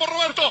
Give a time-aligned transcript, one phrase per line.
[0.00, 0.49] Vamos Roberto,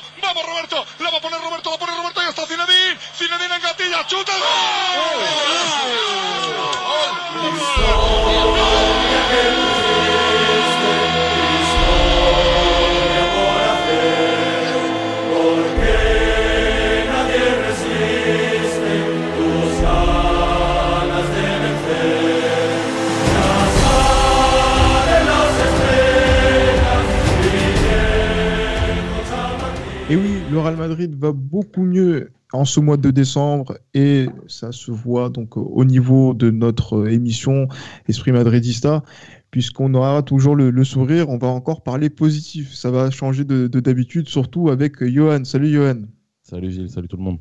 [30.59, 35.29] le Real Madrid va beaucoup mieux en ce mois de décembre et ça se voit
[35.29, 37.69] donc au niveau de notre émission
[38.07, 39.03] Esprit Madridista
[39.51, 42.73] puisqu'on aura toujours le, sourire, on va encore parler positif.
[42.73, 45.45] Ça va changer de d'habitude, surtout avec Johan.
[45.45, 46.01] Salut Johan.
[46.43, 47.39] Salut Gilles, salut tout le monde.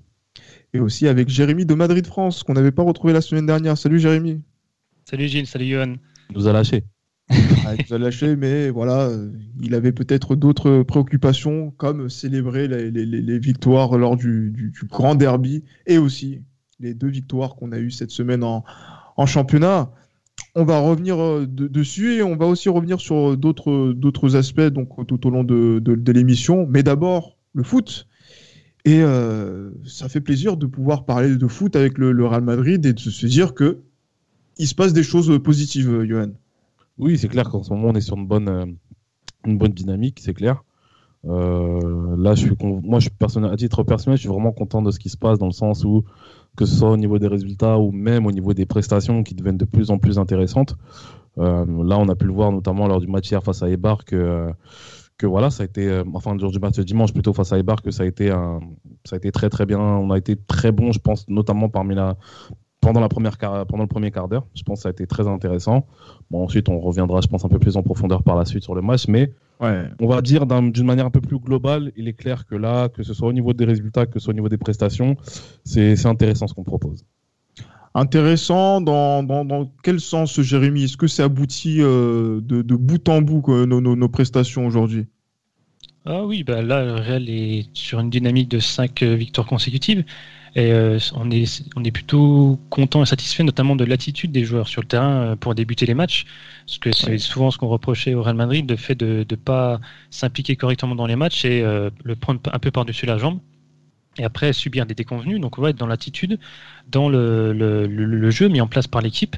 [0.72, 3.76] Et aussi avec Jérémy de Madrid France, qu'on n'avait pas retrouvé la semaine dernière.
[3.76, 4.40] Salut Jérémy.
[5.04, 5.96] Salut Gilles, salut Johan.
[6.30, 6.84] Il nous a lâché.
[7.88, 9.10] Il a lâché, mais voilà,
[9.60, 16.40] il avait peut-être d'autres préoccupations, comme célébrer les, victoires lors du, grand derby, et aussi
[16.80, 18.64] les deux victoires qu'on a eues cette semaine en,
[19.26, 19.90] championnat.
[20.54, 25.26] On va revenir euh, dessus et on va aussi revenir sur d'autres aspects donc, tout
[25.26, 26.66] au long de, l'émission.
[26.70, 28.06] Mais d'abord, le foot.
[28.84, 32.86] Et euh, ça fait plaisir de pouvoir parler de foot avec le, le Real Madrid
[32.86, 33.78] et de se dire que
[34.56, 36.30] il se passe des choses positives, Johan.
[36.98, 38.66] Oui, c'est clair qu'en ce moment, on est sur une bonne, euh,
[39.46, 40.64] une bonne dynamique, c'est clair.
[41.26, 44.90] Euh, là, je suis moi, je suis à titre personnel, je suis vraiment content de
[44.90, 46.04] ce qui se passe dans le sens où,
[46.56, 49.56] que ce soit au niveau des résultats ou même au niveau des prestations qui deviennent
[49.56, 50.76] de plus en plus intéressantes.
[51.38, 54.04] Euh, là, on a pu le voir notamment lors du match hier face à Eibar
[54.04, 54.50] que,
[55.18, 57.92] que voilà, ça a été, enfin, le du match dimanche plutôt face à Eibar, que
[57.92, 58.60] ça a été, un,
[59.04, 59.78] ça a été très très bien.
[59.78, 62.16] On a été très bon, je pense, notamment parmi la,
[62.80, 64.46] pendant, la première, pendant le premier quart d'heure.
[64.54, 65.86] Je pense que ça a été très intéressant.
[66.30, 68.74] Bon, ensuite, on reviendra, je pense, un peu plus en profondeur par la suite sur
[68.74, 69.08] le match.
[69.08, 72.88] Mais on va dire d'une manière un peu plus globale, il est clair que là,
[72.88, 75.16] que ce soit au niveau des résultats, que ce soit au niveau des prestations,
[75.64, 77.04] c'est intéressant ce qu'on propose.
[77.94, 80.84] Intéressant dans, dans, quel sens, Jérémy?
[80.84, 85.06] Est-ce que c'est abouti euh, de, bout en bout nos, nos, prestations aujourd'hui?
[86.04, 90.04] Ah oui, bah là, le Real est sur une dynamique de 5 euh, victoires consécutives.
[90.58, 94.66] Et euh, on, est, on est plutôt content et satisfait notamment de l'attitude des joueurs
[94.66, 96.26] sur le terrain euh, pour débuter les matchs.
[96.66, 99.80] Parce que c'est souvent ce qu'on reprochait au Real Madrid, le fait de ne pas
[100.10, 103.38] s'impliquer correctement dans les matchs et euh, le prendre un peu par-dessus la jambe.
[104.18, 105.40] Et après subir des déconvenus.
[105.40, 106.40] Donc on va être dans l'attitude,
[106.88, 109.36] dans le, le, le, jeu mis en place par l'équipe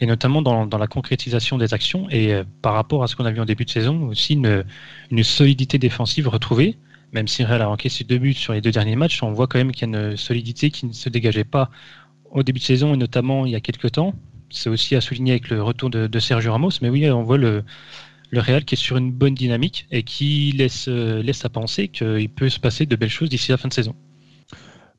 [0.00, 3.30] et notamment dans, dans, la concrétisation des actions et par rapport à ce qu'on a
[3.30, 4.64] vu en début de saison, aussi une,
[5.10, 6.78] une solidité défensive retrouvée
[7.12, 9.58] même si Real a encaissé deux buts sur les deux derniers matchs, on voit quand
[9.58, 11.70] même qu'il y a une solidité qui ne se dégageait pas
[12.30, 14.14] au début de saison et notamment il y a quelques temps.
[14.50, 17.64] C'est aussi à souligner avec le retour de, Sergio Ramos, mais oui, on voit le,
[18.34, 22.48] Real qui est sur une bonne dynamique et qui laisse, laisse à penser qu'il peut
[22.48, 23.94] se passer de belles choses d'ici la fin de saison.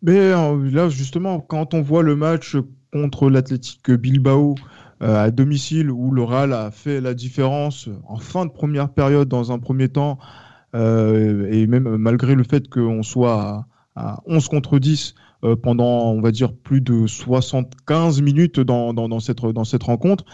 [0.03, 2.57] Mais euh, là, justement, quand on voit le match
[2.91, 4.55] contre l'Athletic Bilbao
[5.01, 9.29] euh, à domicile, où le Real a fait la différence en fin de première période
[9.29, 10.42] dans un premier temps, euh,
[10.73, 16.31] et même malgré le fait qu'on soit à, 11 contre 10 euh, pendant, on va
[16.31, 20.25] dire, plus de 75 minutes dans, dans, cette, dans cette rencontre,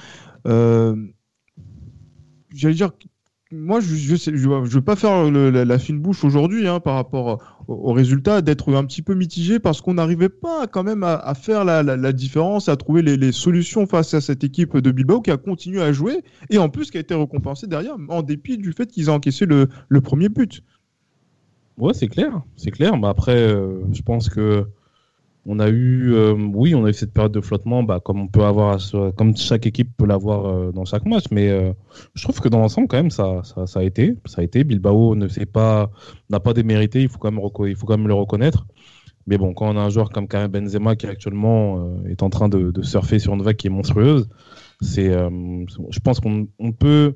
[0.47, 0.95] euh,
[2.53, 2.91] j'allais dire
[3.51, 3.91] moi, je
[4.31, 8.83] ne veux pas faire la, fine bouche aujourd'hui hein, par rapport au, résultat, d'être un
[8.83, 13.01] petit peu mitigé parce qu'on n'arrivait pas quand même à, faire la, différence, à trouver
[13.01, 16.69] les, solutions face à cette équipe de Bilbao qui a continué à jouer et en
[16.69, 19.67] plus qui a été récompensée derrière en dépit du fait qu'ils aient encaissé le,
[20.01, 20.63] premier but.
[21.77, 22.97] Ouais, c'est clair, c'est clair.
[22.97, 24.65] Mais après, euh, je pense que
[25.45, 28.27] on a eu, euh, oui, on a eu cette période de flottement, bah, comme on
[28.27, 28.77] peut avoir,
[29.15, 31.25] comme chaque équipe peut l'avoir euh, dans chaque match.
[31.31, 31.73] Mais euh,
[32.13, 34.63] je trouve que dans l'ensemble, quand même, ça, ça, a été, ça a été.
[34.63, 35.91] Bilbao ne pas,
[36.29, 37.01] n'a pas démérité.
[37.01, 38.67] Il faut quand même, il faut quand même le reconnaître.
[39.27, 42.49] Mais bon, quand on a un joueur comme Karim Benzema qui actuellement est en train
[42.49, 44.27] de, surfer sur une vague qui est monstrueuse,
[44.81, 47.13] c'est, je pense qu'on peut,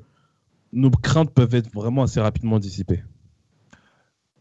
[0.72, 3.02] nos craintes peuvent être vraiment assez rapidement dissipées.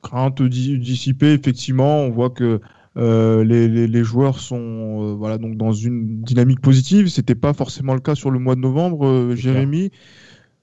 [0.03, 2.62] Craintes dissipées, effectivement, on voit que
[2.95, 7.07] euh, les, joueurs sont euh, voilà donc dans une dynamique positive.
[7.07, 9.92] C'était pas forcément le cas sur le mois de novembre, euh, Jérémy.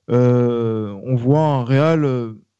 [0.09, 2.05] on voit un Real,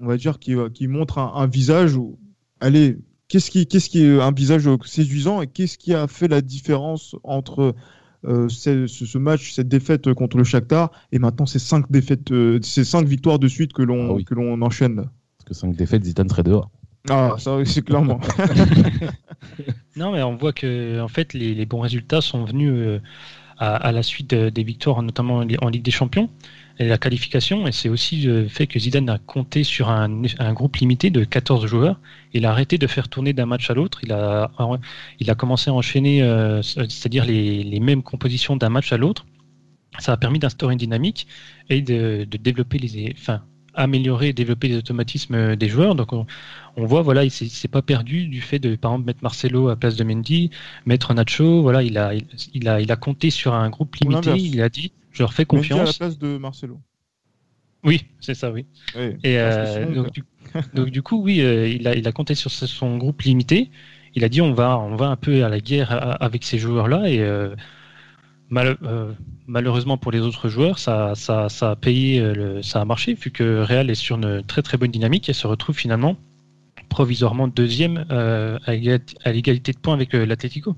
[0.01, 1.97] on va dire, qui, qui montre un, visage.
[1.97, 2.19] Où,
[2.61, 6.41] allez, qu'est-ce qui, qu'est-ce qui est un visage séduisant et qu'est-ce qui a fait la
[6.41, 7.75] différence entre
[8.25, 12.33] ce, match, cette défaite contre le Shakhtar et maintenant ces cinq défaites,
[12.63, 14.97] ces cinq victoires de suite que l'on ah que l'on enchaîne?
[14.97, 16.71] Parce que cinq défaites, Zidane serait dehors.
[17.09, 18.21] Ah, ça c'est clairement.
[19.97, 23.01] non, mais on voit que en fait les, bons résultats sont venus euh,
[23.59, 26.29] à, la suite des victoires, notamment en Ligue des Champions.
[26.79, 30.53] et la qualification, et c'est aussi le fait que Zidane a compté sur un, un,
[30.53, 32.01] groupe limité de 14 joueurs.
[32.33, 34.01] Il a arrêté de faire tourner d'un match à l'autre.
[34.03, 34.51] Il a,
[35.21, 39.27] il a commencé à enchaîner, euh, c'est-à-dire les, les, mêmes compositions d'un match à l'autre.
[39.99, 41.27] Ça a permis d'instaurer une dynamique
[41.69, 43.43] et de, de développer les, enfin,
[43.75, 45.95] améliorer et développer les automatismes des joueurs.
[45.95, 46.27] Donc on,
[46.77, 49.77] on voit, voilà, il s'est pas perdu du fait de, par exemple, mettre Marcelo à
[49.77, 50.51] place de Mendy,
[50.87, 51.63] mettre Nacho.
[51.63, 52.13] Voilà, il a,
[52.55, 54.33] il, a, il a compté sur un groupe limité.
[54.37, 55.79] Il a dit, je leur fais confiance.
[55.79, 56.81] Mendy à la place de Marcelo.
[57.83, 58.67] Oui, c'est ça, oui.
[58.95, 60.23] et euh, donc, du,
[60.75, 63.71] donc, du, coup, oui, euh, il, a, il a compté sur son groupe limité.
[64.15, 67.09] Il a dit, on va, on va un peu à la guerre avec ces joueurs-là
[67.09, 67.55] et euh,
[68.51, 69.13] Mal, euh,
[69.47, 73.31] malheureusement pour les autres joueurs, ça, ça, ça a payé, le, ça a marché, vu
[73.31, 76.17] que Real est sur une très très bonne dynamique et se retrouve finalement
[76.89, 80.75] provisoirement deuxième euh, à l'égalité de points avec euh, l'Atlético.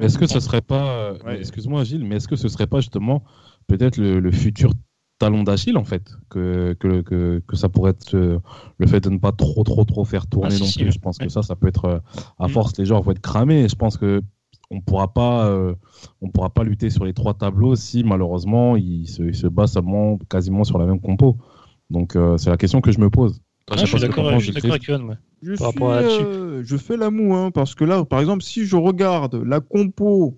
[0.00, 3.22] Est-ce que ce serait pas, excuse-moi Gilles, mais est-ce que ce serait pas justement
[3.68, 4.72] peut-être le, futur
[5.20, 9.18] talon d'Achille en fait que, que, que, que, ça pourrait être le fait de ne
[9.18, 10.90] pas trop trop trop faire tourner ah, non plus?
[10.90, 12.02] Je pense que ça, ça peut être
[12.40, 12.50] à mm.
[12.50, 13.68] force les joueurs vont être cramés.
[13.68, 14.22] Je pense que
[14.72, 15.74] on pourra pas euh,
[16.20, 19.66] on pourra pas lutter sur les trois tableaux si malheureusement il se, il se bat
[19.66, 21.36] seulement quasiment sur la même compo.
[21.90, 23.40] Donc euh, c'est la question que je me pose.
[23.70, 24.44] Ah, je suis d'accord avec
[24.88, 25.52] Yohan, je,
[25.82, 29.60] euh, je fais la moue, hein, parce que là, par exemple, si je regarde la
[29.60, 30.36] compo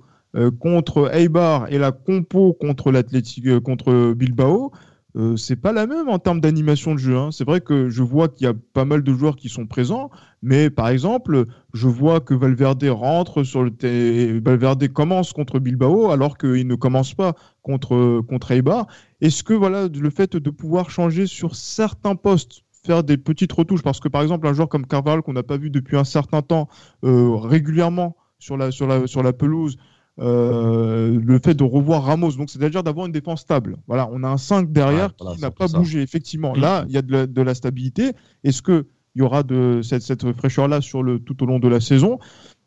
[0.58, 4.72] contre Eibar et la compo contre l'Athletic, contre Bilbao,
[5.16, 7.16] euh, c'est pas la même en termes d'animation de jeu.
[7.16, 7.30] Hein.
[7.30, 10.10] C'est vrai que je vois qu'il y a pas mal de joueurs qui sont présents,
[10.42, 16.36] mais par exemple, je vois que Valverde rentre sur le Valverde commence contre Bilbao alors
[16.36, 18.86] qu'il ne commence pas contre contre Eibar.
[19.20, 23.82] Est-ce que voilà le fait de pouvoir changer sur certains postes faire des petites retouches
[23.82, 26.42] parce que par exemple un joueur comme Carvalho qu'on n'a pas vu depuis un certain
[26.42, 26.68] temps
[27.04, 29.78] euh, régulièrement sur la sur la sur la pelouse
[30.20, 32.32] euh, le fait de revoir Ramos.
[32.32, 33.76] Donc, c'est-à-dire d'avoir une défense stable.
[33.86, 36.02] Voilà, on a un 5 derrière qui n'a pas bougé.
[36.02, 38.12] Effectivement, là, il y a de la, stabilité.
[38.44, 38.84] Est-ce qu'il
[39.16, 42.18] y aura de cette, cette fraîcheur-là sur le, tout au long de la saison?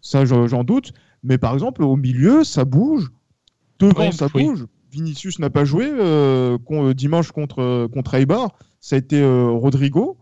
[0.01, 0.93] Ça, j'en doute.
[1.23, 3.09] Mais par exemple, au milieu, ça bouge.
[3.79, 4.65] Devant, ça bouge.
[4.91, 6.57] Vinicius n'a pas joué euh,
[6.93, 8.57] dimanche contre, contre Eibar.
[8.79, 10.17] Ça a été euh, Rodrigo.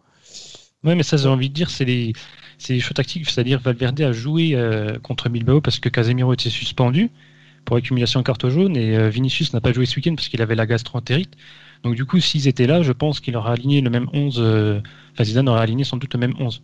[0.84, 2.14] Oui, mais ça, j'ai envie de dire, c'est les
[2.58, 6.50] c'est des choix tactiques, c'est-à-dire Valverde a joué euh, contre Bilbao parce que Casemiro était
[6.50, 7.10] suspendu
[7.66, 10.42] pour accumulation de cartes jaunes et euh, Vinicius n'a pas joué ce week-end parce qu'il
[10.42, 11.34] avait la gastroentérite.
[11.84, 14.82] Donc du coup, s'ils étaient là, je pense qu'il aurait aligné le même 11, euh,
[15.18, 16.64] enfin aurait aligné sans doute le même 11.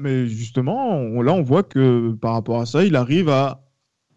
[0.00, 3.63] mais justement, là on voit que par rapport à ça, il arrive à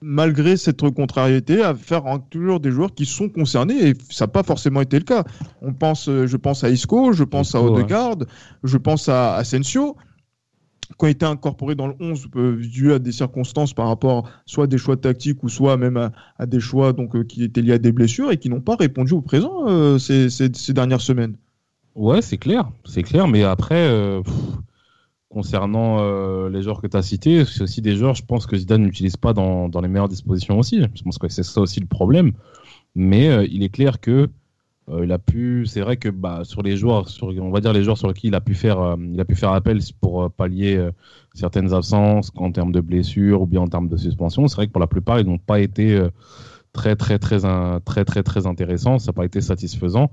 [0.02, 4.44] malgré cette contrariété, à faire toujours des joueurs qui sont concernés, et ça n'a pas
[4.44, 5.24] forcément été le cas.
[5.62, 8.18] On pense, euh, je pense à Isco, je pense à Odegaard,
[8.64, 9.96] je pense à Asensio,
[10.98, 14.66] qui ont été incorporés dans le 11 euh, dû à des circonstances par rapport soit
[14.66, 17.74] à des choix tactiques ou soit même à, des choix donc, euh, qui étaient liés
[17.74, 20.30] à des blessures et qui n'ont pas répondu au présent ces,
[20.70, 21.36] dernières semaines.
[21.96, 23.90] Ouais, c'est clair, c'est clair, mais après,
[25.30, 28.58] concernant euh, les joueurs que tu as cités, c'est aussi des joueurs, je pense que
[28.58, 30.82] Zidane n'utilise pas dans, les meilleures dispositions aussi.
[30.96, 32.32] Je pense que c'est ça aussi le problème.
[32.96, 34.30] Mais euh, il est clair que
[34.90, 37.74] euh, il a pu, c'est vrai que bah, sur les joueurs, sur, on va dire
[37.74, 40.90] les joueurs sur lesquels il a pu faire, il a pu faire appel pour pallier
[41.34, 44.48] certaines absences en termes de blessures ou bien en termes de suspension.
[44.48, 46.02] C'est vrai que pour la plupart, ils n'ont pas été
[46.72, 47.42] très très très
[47.84, 48.98] très très très intéressants.
[48.98, 50.10] Ça n'a pas été satisfaisant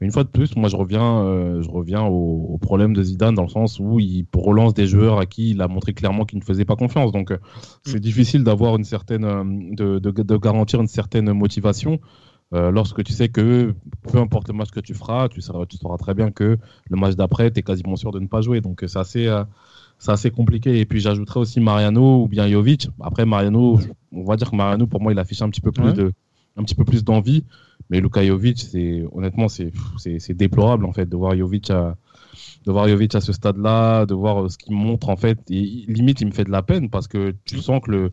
[0.00, 3.42] une fois de plus, moi je reviens, euh, je reviens au, problème de Zidane dans
[3.42, 6.44] le sens où il relance des joueurs à qui il a montré clairement qu'il ne
[6.44, 7.12] faisait pas confiance.
[7.12, 7.38] Donc euh,
[7.84, 8.00] c'est mm.
[8.00, 12.00] difficile d'avoir une certaine, euh, de, de, garantir une certaine motivation
[12.52, 15.96] lorsque tu sais que peu importe le match que tu feras, tu sauras, tu sauras
[15.96, 16.56] très bien que
[16.88, 18.60] le match d'après, tu es quasiment sûr de ne pas jouer.
[18.60, 19.28] Donc c'est assez,
[19.98, 20.78] c'est assez compliqué.
[20.78, 22.88] Et puis j'ajouterais aussi Mariano ou bien Jovic.
[23.00, 23.80] Après Mariano,
[24.12, 26.12] on va dire que Mariano pour moi il affiche un petit peu plus de,
[26.56, 27.44] un petit peu plus d'envie.
[27.90, 31.96] Mais Luka Jovic, c'est honnêtement, c'est déplorable en fait de voir Jovic à,
[32.66, 35.38] de voir Jovic à ce stade-là, de voir euh, ce qu'il montre en fait.
[35.50, 38.10] Et, limite, il me fait de la peine parce que tu sens que le,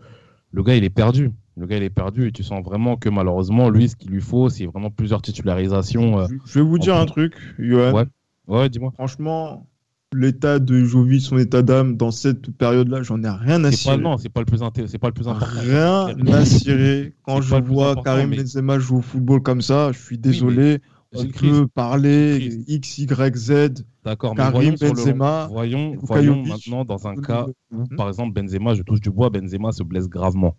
[0.52, 1.32] le gars, il est perdu.
[1.58, 4.22] Le gars, il est perdu et tu sens vraiment que malheureusement, lui, ce qu'il lui
[4.22, 6.20] faut, c'est vraiment plusieurs titularisations.
[6.20, 7.94] Euh, je vais vous dire un truc, Johan.
[7.94, 8.06] Ouais,
[8.48, 8.92] ouais dis-moi.
[8.94, 9.68] Franchement,
[10.16, 13.98] l'état de Jovic, son état d'âme dans cette période-là, j'en ai rien à cirer.
[13.98, 15.62] non, c'est pas le plus c'est pas le plus important.
[15.62, 19.92] Rien à cirer quand je vois Karim Benzema jouer au football comme ça.
[19.92, 20.80] Je suis désolé.
[21.16, 23.86] on peut parler X, Y, Z.
[24.04, 25.48] D'accord, mais Karim Benzema.
[25.52, 29.72] voyons, voyons maintenant dans un cas où, par exemple, Benzema, je touche du bois, Benzema
[29.72, 30.58] se blesse gravement.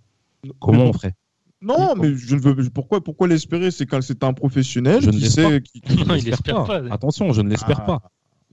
[0.60, 1.14] Comment on ferait?
[1.64, 3.70] Non, mais je ne veux pourquoi pourquoi l'espérer?
[3.70, 5.62] C'est quand c'est un professionnel je qui sait.
[5.62, 5.80] Qui...
[6.06, 6.82] Non, il l'espère pas.
[6.90, 7.86] Attention, je ne l'espère ah.
[7.86, 8.02] pas.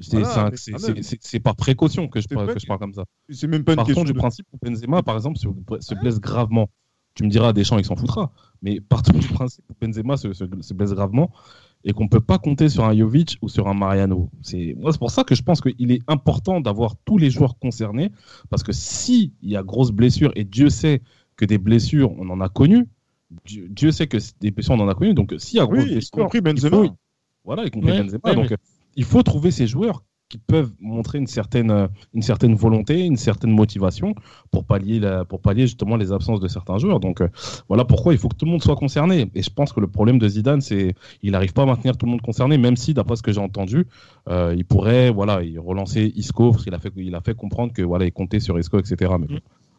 [0.02, 3.06] C'est par précaution que je, parle, que je parle comme ça.
[3.30, 4.04] C'est même pas une question.
[4.04, 6.70] du principe où Benzema, par exemple, se, blesse gravement.
[7.14, 8.32] Tu me diras, Deschamps, il s'en foutra.
[8.62, 11.32] Mais partout du principe que Benzema se, se, se blesse gravement
[11.84, 14.30] et qu'on ne peut pas compter sur un Jovic ou sur un Mariano.
[14.42, 17.58] C'est moi, c'est pour ça que je pense qu'il est important d'avoir tous les joueurs
[17.58, 18.12] concernés
[18.50, 21.02] parce que s'il y a grosse blessure et Dieu sait
[21.36, 22.88] que des blessures, on en a connu.
[23.46, 25.14] Dieu, Dieu sait que des blessures, on en a connu.
[25.14, 26.78] Donc, s'il y a grosse Oui, y blessure, compris Benzema.
[26.84, 26.96] il faut-
[27.44, 28.20] voilà, y compris Ouais, Benzema.
[28.26, 28.58] ouais, donc, mais-
[28.96, 33.18] il faut trouver ces joueurs qui peuvent montrer une certaine, euh, une certaine volonté, une
[33.18, 34.16] certaine motivation
[34.50, 37.02] pour pallier, la, pour pallier justement les absences de certains joueurs.
[37.02, 37.28] Donc, euh,
[37.68, 39.30] voilà pourquoi il faut que tout le monde soit concerné.
[39.36, 42.06] Et je pense que le problème de Zidane, c'est il n'arrive pas à maintenir tout
[42.06, 43.88] le monde concerné, même si, d'après ce que j'ai entendu,
[44.30, 47.74] euh, il pourrait voilà, il relancer Isco, parce qu'il a fait, il a fait comprendre
[47.74, 49.12] que voilà, il comptait sur Isco, etc.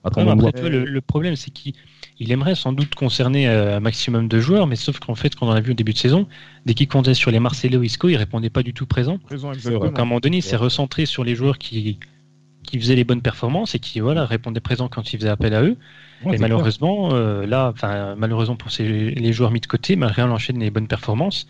[0.05, 0.53] Attendons Non, de après, voir.
[0.53, 1.75] tu vois, le, le problème, c'est qu'il
[2.19, 5.47] il aimerait sans doute concerner euh, un maximum de joueurs, mais sauf qu'en fait, quand
[5.49, 6.29] on a vu au début de saison,
[6.67, 9.19] dès qu'il comptait sur les Marcelo Isco, il répondait pas du tout présent.
[9.81, 11.99] Donc à un moment donné, il s'est recentré sur les joueurs qui,
[12.65, 15.63] qui faisaient les bonnes performances et qui voilà, répondaient présent quand il faisait appel à
[15.63, 15.79] eux.
[16.23, 20.07] Ouais, et malheureusement, euh, là, enfin, malheureusement pour ces, les joueurs mis de côté, mais
[20.07, 21.47] Real enchaîne les bonnes performances.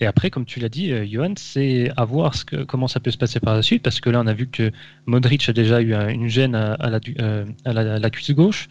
[0.00, 3.00] Et après, comme tu l'as dit, euh, Johan, c'est à voir ce que, comment ça
[3.00, 4.72] peut se passer par la suite, parce que là, on a vu que
[5.06, 8.10] Modric a déjà eu un- une gêne à, à la, euh, à la, à la
[8.10, 8.68] cuisse gauche,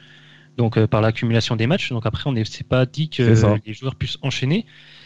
[0.58, 1.90] donc euh, par l'accumulation des matchs.
[1.92, 4.66] Donc après, on ne s'est pas dit que les joueurs puissent enchaîner.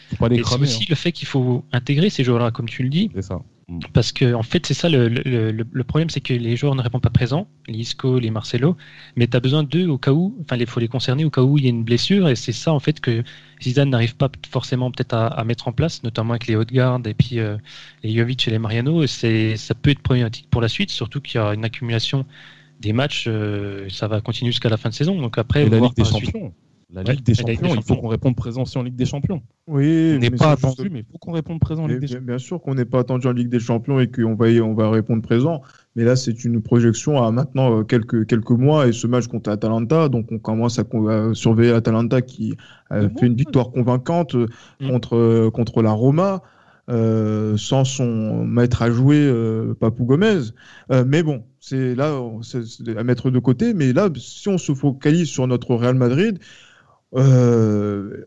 [0.09, 2.83] Faut pas les Et c'est aussi le fait qu'il faut intégrer ces joueurs-là, comme tu
[2.83, 3.11] le dis, hein.
[3.15, 3.41] C'est ça.
[3.93, 6.75] Parce que en fait, c'est ça le, le, le- le problème, c'est que les joueurs
[6.75, 8.77] ne répondent pas présents, les Isco, les Marcelo,
[9.15, 11.41] mais tu as besoin d'eux au cas où, enfin, il faut les concerner au cas
[11.41, 13.23] où il y a une blessure, et c'est ça en fait que
[13.61, 17.13] Zidane n'arrive pas forcément peut-être à, à mettre en place, notamment avec les Haute-Garde et
[17.13, 17.57] puis euh,
[18.03, 19.05] les Jovic et les Mariano.
[19.07, 22.25] C'est, ça peut être problématique pour la suite, surtout qu'il y aura une accumulation
[22.79, 25.19] des matchs, euh, ça va continuer jusqu'à la fin de saison.
[25.21, 26.35] Donc après, Et la voir Ligue des par la suite.
[26.93, 28.83] La Ouais, Ligue des la Ligue des Champions, il faut qu'on réponde présent aussi en
[28.83, 29.41] Ligue des Champions.
[29.67, 32.07] Oui, On n'est mais pas attendu, mais il faut qu'on réponde présent en Ligue des
[32.07, 32.25] bien, Champions.
[32.25, 34.73] bien sûr qu'on n'est pas attendu en Ligue des Champions et qu'on va, y- on
[34.73, 35.61] va répondre présent.
[35.95, 39.49] Mais là, c'est une projection à maintenant euh, quelques, quelques mois et ce match contre
[39.51, 40.09] Atalanta.
[40.09, 40.83] Donc, on commence à,
[41.33, 42.55] surveiller Atalanta qui
[42.89, 44.47] a Mais fait une victoire convaincante euh,
[44.81, 44.89] Mm.
[44.89, 46.41] contre, euh, contre la Roma.
[46.89, 50.41] euh, sans son maître à jouer, euh, Papou Gomez.
[50.91, 53.73] Euh, mais bon, c'est là, c'est à mettre de côté.
[53.73, 56.39] Mais là, si on se focalise sur notre Real Madrid,
[57.15, 58.25] euh,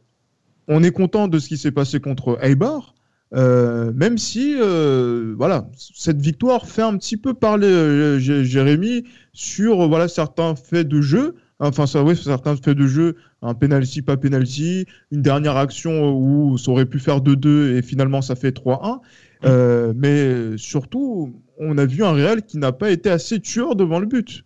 [0.68, 2.94] on est content de ce qui s'est passé contre Eibar.
[3.34, 10.06] Euh, même si, euh, voilà, cette victoire fait un petit peu parler Jérémy sur voilà
[10.06, 14.86] certains faits de jeu, enfin ça, ouais, certains faits de jeu, un penalty pas penalty,
[15.10, 19.00] une dernière action où ça aurait pu faire 2-2 et finalement ça fait 3-1.
[19.44, 23.98] Euh, mais surtout, on a vu un Real qui n'a pas été assez tueur devant
[23.98, 24.44] le but.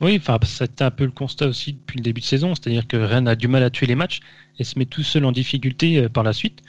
[0.00, 2.96] Oui, enfin, c'était un peu le constat aussi depuis le début de saison, c'est-à-dire que
[2.96, 4.20] Rennes a du mal à tuer les matchs
[4.58, 6.62] et se met tout seul en difficulté euh, par la suite.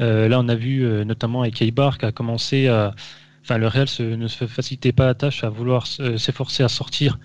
[0.00, 2.94] Euh, là, on a vu euh, notamment avec Eibar qui a commencé à.
[3.42, 7.18] Enfin, le Real se- ne se facilitait pas la tâche à vouloir s'efforcer à sortir,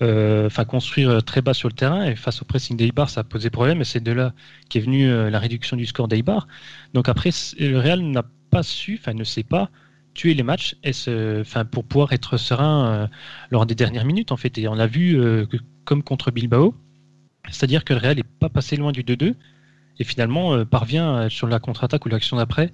[0.00, 3.50] enfin, construire très bas sur le terrain et face au pressing d'Eibar, ça a posé
[3.50, 4.34] problème et c'est de là
[4.68, 6.48] qu'est venue la réduction du score d'Eibar.
[6.94, 9.70] Donc après, le Real n'a pas su, enfin, ne sait pas
[10.14, 13.06] tuer les matchs enfin, pour pouvoir être serein euh,
[13.50, 14.56] lors des dernières minutes en fait.
[14.58, 16.74] Et on a vu euh, que, comme contre Bilbao,
[17.50, 19.34] c'est-à-dire que le Real n'est pas passé loin du 2-2
[19.98, 22.72] et finalement euh, parvient sur la contre-attaque ou l'action d'après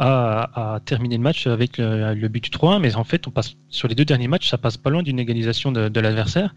[0.00, 2.80] à, terminer le match avec le, but du 3-1.
[2.80, 5.18] Mais en fait, on passe sur les deux derniers matchs, ça passe pas loin d'une
[5.18, 6.54] égalisation de, l'adversaire.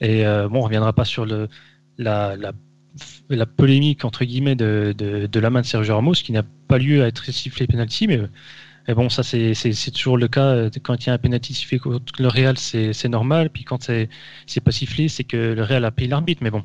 [0.00, 1.48] Et euh, bon, on reviendra pas sur le,
[1.98, 2.52] la, la,
[3.28, 6.78] la polémique entre guillemets de, de, de la main de Sergio Ramos qui n'a pas
[6.78, 8.18] lieu à être sifflé penalty, mais
[8.88, 11.18] mais bon, ça c'est c'est- c'est toujours le cas euh, quand il y a un
[11.18, 13.50] penalty sifflé contre le Real, c'est c'est normal.
[13.50, 14.08] Puis quand c'est
[14.46, 16.42] c'est pas sifflé, c'est que le Real a payé l'arbitre.
[16.42, 16.64] Mais bon,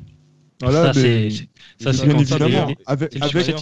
[0.60, 1.28] Voilà, ça c'est
[1.78, 3.14] ça Bien évidemment, les- avec,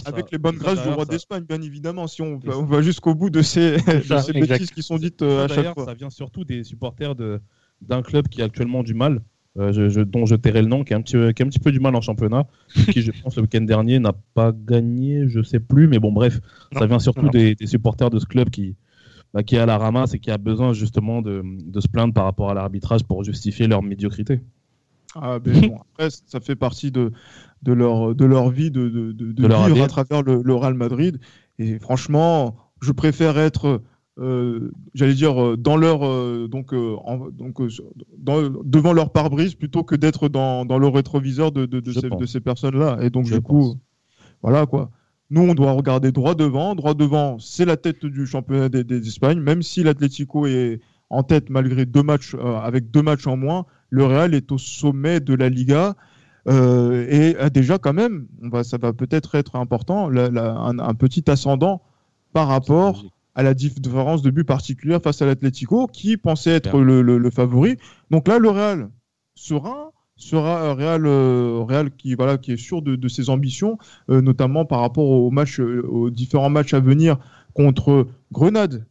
[0.05, 3.29] avec, les bonnes grâces du roi d'Espagne, bien évidemment, si on, on va jusqu'au bout
[3.29, 3.77] de ces,
[4.09, 5.85] de ces bêtises qui sont dites euh, à chaque fois.
[5.85, 7.41] ça vient surtout des supporters de-
[7.81, 9.21] d'un club qui a actuellement du mal,
[9.57, 11.49] euh, je- je- dont je tairai le nom, qui a, un petit, qui a un
[11.49, 12.45] petit peu du mal en championnat,
[12.91, 16.39] qui, je pense, le week-end dernier n'a pas gagné, je sais plus, mais bon, bref,
[16.77, 18.75] ça vient surtout des, des supporters de ce club qui,
[19.33, 22.13] bah, qui est à la ramasse et qui a besoin justement de, de se plaindre
[22.13, 24.41] par rapport à l'arbitrage pour justifier leur médiocrité.
[25.15, 27.11] Ah, ben bon, après, ça fait partie de,
[27.63, 29.85] de, leur, de leur vie de, de, de, leur vivre ADN.
[29.85, 31.19] à travers le, le Real Madrid.
[31.59, 33.81] Et franchement, je préfère être,
[34.19, 37.67] euh, j'allais dire, euh, dans leur, euh, donc, euh, en- donc, euh,
[38.17, 42.09] dans- devant leur pare-brise plutôt que d'être dans, dans le rétroviseur de, de, de ces,
[42.25, 42.97] ces personnes-là.
[43.01, 43.75] Et donc, Je du coup,
[44.41, 44.89] voilà quoi.
[45.31, 46.75] Nous, on doit regarder droit devant.
[46.75, 49.39] Droit devant, c'est la tête du championnat des, des Espagnes.
[49.41, 50.79] Même si l'Atlético est
[51.09, 54.57] en tête malgré deux matchs, euh, avec deux matchs en moins, le Real est au
[54.57, 55.95] sommet de la Liga.
[56.47, 60.53] euh, et a déjà quand même, on va, ça va peut-être être important, la- la-
[60.55, 61.81] un, un petit ascendant
[62.33, 63.03] par rapport
[63.35, 67.29] à la différence de but particulière face à l'Atlético, qui pensait être le, le- le
[67.29, 67.77] favori.
[68.09, 68.89] Donc là, le Real,
[69.35, 73.77] serein, sera Real, Real qui, voilà, qui est sûr de, ses ambitions,
[74.07, 77.17] notamment par rapport aux, matchs, aux différents matchs à venir
[77.53, 78.85] contre Grenade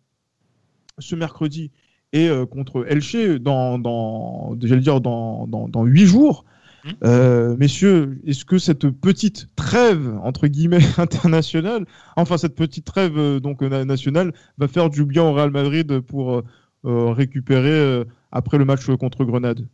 [0.98, 1.70] ce mercredi
[2.12, 6.44] et contre Elche dans, dans, dire dans, dans, dans 8 jours.
[6.84, 6.88] Mmh.
[7.04, 11.86] Euh, messieurs, est-ce que cette petite trêve entre guillemets internationale,
[12.16, 16.42] enfin cette petite trêve euh, donc nationale, va faire du bien au Real Madrid pour
[16.84, 19.66] euh, récupérer après le match contre Grenade?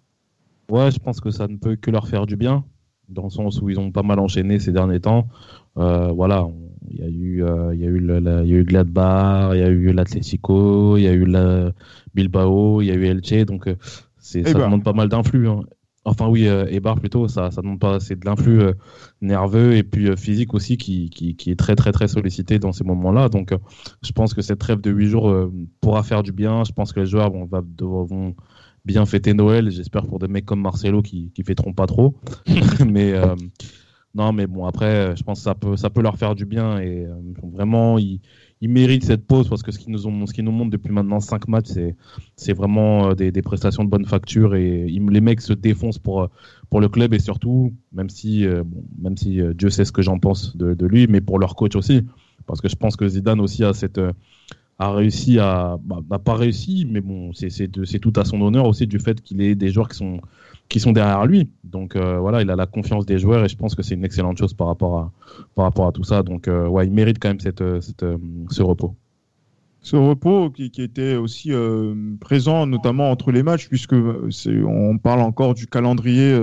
[0.70, 2.64] Ouais, je pense que ça ne peut que leur faire du bien,
[3.08, 5.26] dans le sens où ils ont pas mal enchaîné ces derniers temps.
[5.74, 6.46] voilà,
[6.88, 9.64] il y a eu, il y a eu, il y a eu Gladbach, il y
[9.64, 11.72] a eu l'Atlético, il y a eu la
[12.14, 13.68] Bilbao, il y a eu Elche, donc
[14.18, 14.66] c'est, ça ben.
[14.66, 15.48] demande pas mal d'influx.
[15.48, 15.62] Hein.
[16.04, 18.72] Enfin oui, euh, Ebar plutôt, ça, ça demande pas, c'est de l'influx euh,
[19.20, 22.72] nerveux et puis euh, physique aussi qui, qui, qui, est très très très sollicité dans
[22.72, 23.28] ces moments-là.
[23.28, 23.54] Donc
[24.02, 26.64] je pense que cette trêve de 8 jours pourra faire du bien.
[26.64, 27.48] Je pense que les joueurs vont,
[28.06, 28.34] vont
[28.86, 29.70] bien fêter Noël.
[29.70, 32.14] J'espère pour des mecs comme Marcelo qui, qui fêteront pas trop.
[32.86, 33.12] mais
[34.14, 36.80] non, mais bon après, je pense que ça peut ça peut leur faire du bien
[36.80, 37.06] et
[37.42, 38.20] vraiment ils
[38.60, 41.20] ils méritent cette pause parce que ce qu'ils nous ont, ce nous montrent depuis maintenant
[41.20, 41.70] 5 matchs,
[42.36, 46.26] c'est, vraiment euh, des, prestations de bonne facture et les mecs se défoncent pour, euh,
[46.68, 50.02] pour le club et surtout, même si, euh, bon, même si Dieu sait ce que
[50.02, 52.02] j'en pense de, lui, mais pour leur coach aussi,
[52.46, 54.00] parce que je pense que Zidane aussi a cette
[54.78, 57.68] a réussi à, bah, n'a pas réussi, mais bon, c'est
[58.00, 60.20] tout à son honneur aussi du fait qu'il ait des joueurs qui sont
[60.70, 61.50] qui sont derrière lui.
[61.64, 64.04] Donc euh, voilà, il a la confiance des joueurs et je pense que c'est une
[64.04, 65.12] excellente chose par rapport à,
[65.54, 66.22] par rapport à tout ça.
[66.22, 68.06] Donc euh, ouais, il mérite quand même cette, euh, cette
[68.48, 68.94] ce repos.
[69.82, 71.52] Ce repos qui, qui était aussi
[72.20, 76.38] présent notamment entre les matchs, puisque on parle encore du calendrier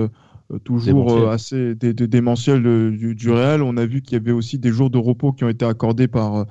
[0.64, 2.64] toujours assez démentiel
[2.98, 3.62] du, du, Real.
[3.62, 6.08] On a vu qu'il y avait aussi des jours de repos qui ont été accordés
[6.08, 6.46] par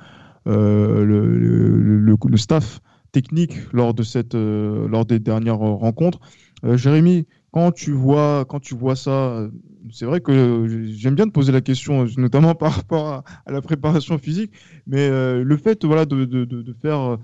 [0.46, 2.80] le, le, le, staff
[3.12, 6.22] technique lors, de cette, lors des dernières rencontres.
[6.64, 9.48] Jérémy, quand tu vois, quand tu vois ça,
[9.92, 14.18] c'est vrai que j'aime bien te poser la question, notamment par rapport à, la préparation
[14.18, 14.52] physique,
[14.86, 17.18] mais euh, le fait voilà, de, de, de faire euh,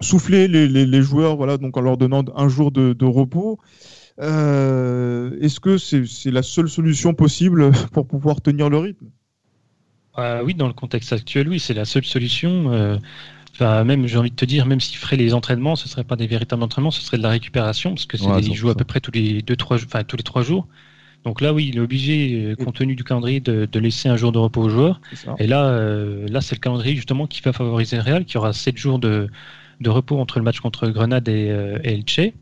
[0.00, 3.58] souffler les, les, joueurs voilà, donc en leur donnant un jour de, repos,
[4.20, 9.06] euh, est-ce que c'est la seule solution possible pour pouvoir tenir le rythme?
[10.44, 12.98] Oui, dans le contexte actuel, oui, c'est la seule solution
[13.60, 16.16] même, j'ai envie de te dire, même s'il ferait les entraînements, ce ne serait pas
[16.16, 19.00] des véritables entraînements, ce serait de la récupération, parce que c'est ouais, à peu près
[19.00, 20.66] tous les deux, trois, enfin, tous les trois jours.
[21.24, 24.32] Donc là, oui, il est obligé, euh, compte tenu du calendrier, de, laisser un jour
[24.32, 25.00] de repos aux joueurs.
[25.38, 28.52] Et là, euh, là, c'est le calendrier justement qui va favoriser le Real, qui aura
[28.52, 29.28] sept jours de,
[29.80, 32.32] de repos entre le match contre Grenade et, euh, Elche.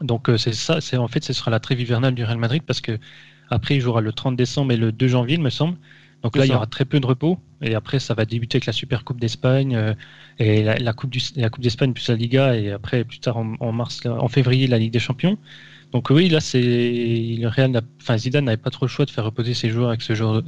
[0.00, 2.80] Donc c'est ça, c'est en fait, ce sera la trêve hivernale du Real Madrid parce
[2.80, 2.98] que
[3.48, 5.76] après, il jouera le 30 décembre et le 2 janvier, il me semble.
[6.22, 7.38] Donc là, il y aura très peu de repos.
[7.64, 9.94] Et après, ça va débuter avec la Super Coupe d'Espagne euh,
[10.38, 11.20] et la, Coupe du,
[11.58, 12.56] d'Espagne plus la Liga.
[12.56, 15.38] Et après, plus tard en, mars, en février, la Ligue des Champions.
[15.92, 19.24] Donc oui, là, c'est le Real, enfin Zidane n'avait pas trop le choix de faire
[19.24, 20.42] reposer ses joueurs avec ce genre,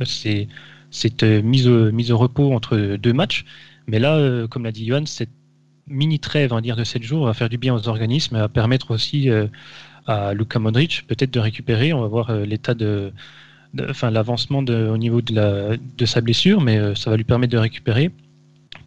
[0.90, 3.44] cette euh, mise au, mise au repos entre deux matchs.
[3.86, 5.30] Mais là, euh, comme l'a dit Johan, cette
[5.86, 8.90] mini trêve, on dire, de 7 jours va faire du bien aux organismes, va permettre
[8.90, 9.28] aussi
[10.06, 11.92] à Luka Modric peut-être de récupérer.
[11.92, 13.12] On va voir l'état de
[13.88, 18.10] enfin l'avancement au niveau de, sa blessure, mais euh, ça va lui permettre de récupérer.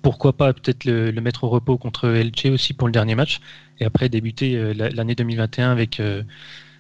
[0.02, 3.40] Pourquoi pas peut-être le, mettre au repos contre Elche aussi pour le dernier match,
[3.80, 6.24] et après débuter euh, l'année 2021 avec, euh,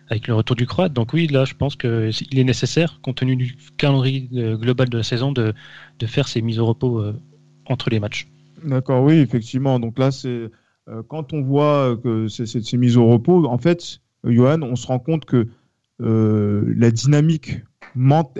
[0.09, 0.93] avec le retour du Croate.
[0.93, 5.03] Donc oui, là je pense qu'il est nécessaire, compte tenu du calendrier global de la
[5.03, 5.53] saison, de,
[6.05, 7.03] faire ces mises au repos
[7.65, 8.27] entre les matchs.
[8.63, 9.79] D'accord, oui, effectivement.
[9.79, 10.49] Donc là, c'est
[11.07, 14.99] quand on voit que c'est ces mises au repos, en fait, Johan, on se rend
[14.99, 15.47] compte que
[15.99, 17.59] la dynamique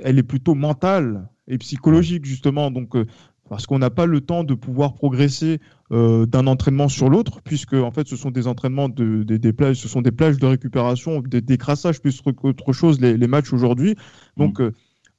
[0.03, 2.71] elle est plutôt mentale et psychologique justement.
[2.71, 3.05] Donc euh,
[3.49, 5.59] parce qu'on n'a pas le temps de pouvoir progresser
[5.91, 9.77] euh, d'un entraînement sur l'autre, puisque en fait ce sont des entraînements de, des plages,
[9.77, 13.95] ce sont des plages de récupération, des décrassages plus qu'autre chose les, matchs aujourd'hui.
[14.37, 14.71] Donc mm.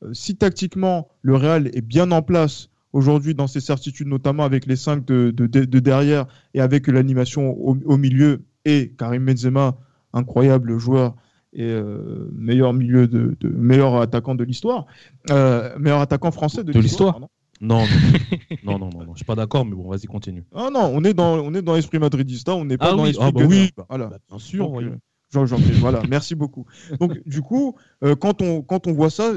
[0.05, 4.67] euh, si tactiquement le Real est bien en place aujourd'hui dans ses certitudes, notamment avec
[4.67, 5.31] les cinq de,
[5.81, 9.77] derrière et avec l'animation au, au, milieu et Karim Benzema,
[10.13, 11.17] incroyable joueur
[11.53, 14.87] et euh, meilleur milieu de, meilleur attaquant de l'histoire,
[15.31, 17.21] euh, meilleur attaquant français de, l'histoire.
[17.61, 17.85] Non,
[18.65, 20.45] non, non, non, non, je suis pas d'accord, mais bon, vas-y, continue.
[20.55, 23.05] Ah non, on est dans, on est dans l'esprit madridista, on n'est pas ah dans
[23.05, 23.27] l'esprit.
[23.29, 24.07] Ah bah oui, voilà.
[24.07, 24.71] Bah, bien sûr.
[24.71, 24.87] oui.
[25.37, 26.67] Euh, Jean, Jean, voilà, merci beaucoup.
[26.99, 27.77] Donc, du coup,
[28.21, 29.33] quand, on, quand on voit ça,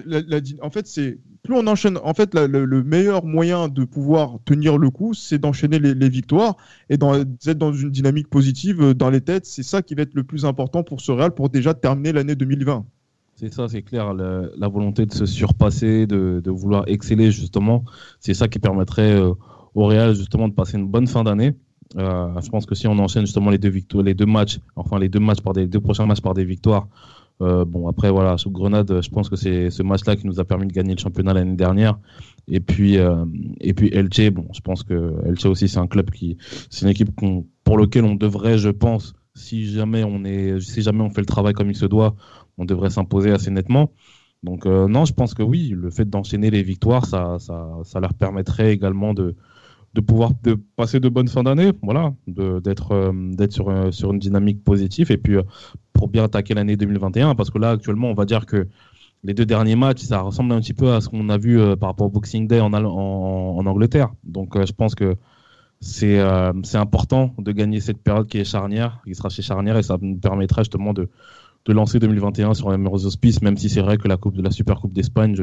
[0.61, 4.89] en fait, c'est plus on enchaîne, en fait, le, meilleur moyen de pouvoir tenir le
[4.89, 6.55] coup, c'est d'enchaîner les, victoires
[6.89, 9.45] et d'être dans une dynamique positive euh, dans les têtes.
[9.45, 12.35] C'est ça qui va être le plus important pour ce Real pour déjà terminer l'année
[12.35, 12.85] 2020.
[13.35, 14.13] C'est ça, c'est clair.
[14.13, 17.83] la volonté de se surpasser, de, vouloir exceller, justement,
[18.21, 19.33] c'est ça qui permettrait euh,
[19.75, 21.53] au Real, justement, de passer une bonne fin d'année.
[21.95, 26.05] Euh, je pense que si on enchaîne justement les deux matchs, enfin les deux prochains
[26.05, 26.87] matchs par des victoires,
[27.39, 30.65] bon, après, voilà, sur Grenade, je pense que c'est ce match-là qui nous a permis
[30.65, 31.99] de gagner le championnat l'année dernière.
[32.47, 32.95] Et puis,
[33.59, 36.37] et puis Elche, bon, je pense que Elche aussi, c'est un club qui,
[36.69, 37.09] c'est une équipe
[37.63, 41.25] pour lequel on devrait, je pense, si jamais on est, si jamais on fait le
[41.25, 42.15] travail comme il se doit,
[42.57, 43.91] on devrait s'imposer assez nettement.
[44.43, 48.13] Donc non, je pense que oui, le fait d'enchaîner les victoires, ça, ça, ça leur
[48.13, 49.35] permettrait également de,
[49.93, 54.11] de pouvoir de passer de bonnes fins d'année, voilà, d'être euh, d'être sur, euh, sur
[54.11, 55.43] une dynamique positive et puis euh,
[55.93, 58.67] pour bien attaquer l'année 2021 parce que là actuellement on va dire que
[59.23, 61.89] les deux derniers matchs ça ressemble un petit peu à ce qu'on a vu par
[61.89, 64.09] rapport au Boxing Day en, en, en Angleterre.
[64.23, 65.15] Donc je pense que
[65.79, 66.19] c'est
[66.63, 69.97] c'est important de gagner cette période qui est charnière, qui sera chez charnière et ça
[70.01, 71.09] nous permettra justement de,
[71.65, 74.41] de lancer 2021 sur les meilleurs auspices, même si c'est vrai que la coupe de
[74.41, 75.35] la Super Coupe d'Espagne,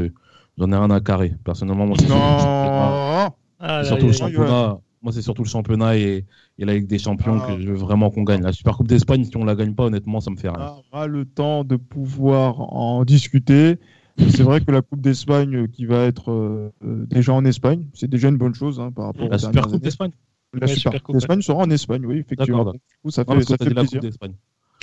[0.58, 1.34] j'en ai rien à carrer.
[1.44, 3.30] Personnellement, moi, non.
[3.60, 4.78] Ah, surtout le championnat.
[5.02, 6.26] Moi, c'est surtout le championnat et,
[6.58, 7.46] la Ligue des Champions ah.
[7.46, 8.42] que je veux vraiment qu'on gagne.
[8.42, 10.74] La Super Coupe d'Espagne, si on la gagne pas, honnêtement, ça me fait rien.
[10.92, 13.78] On aura le temps de pouvoir en discuter.
[14.18, 18.28] C'est vrai que la Coupe d'Espagne qui va être euh, déjà en Espagne, c'est déjà
[18.28, 20.10] une bonne chose hein, par rapport la Super Coupe d'Espagne.
[20.52, 22.72] La Super Coupe d'Espagne sera en Espagne, oui, effectivement.
[23.08, 24.00] ça fait, ça fait plaisir.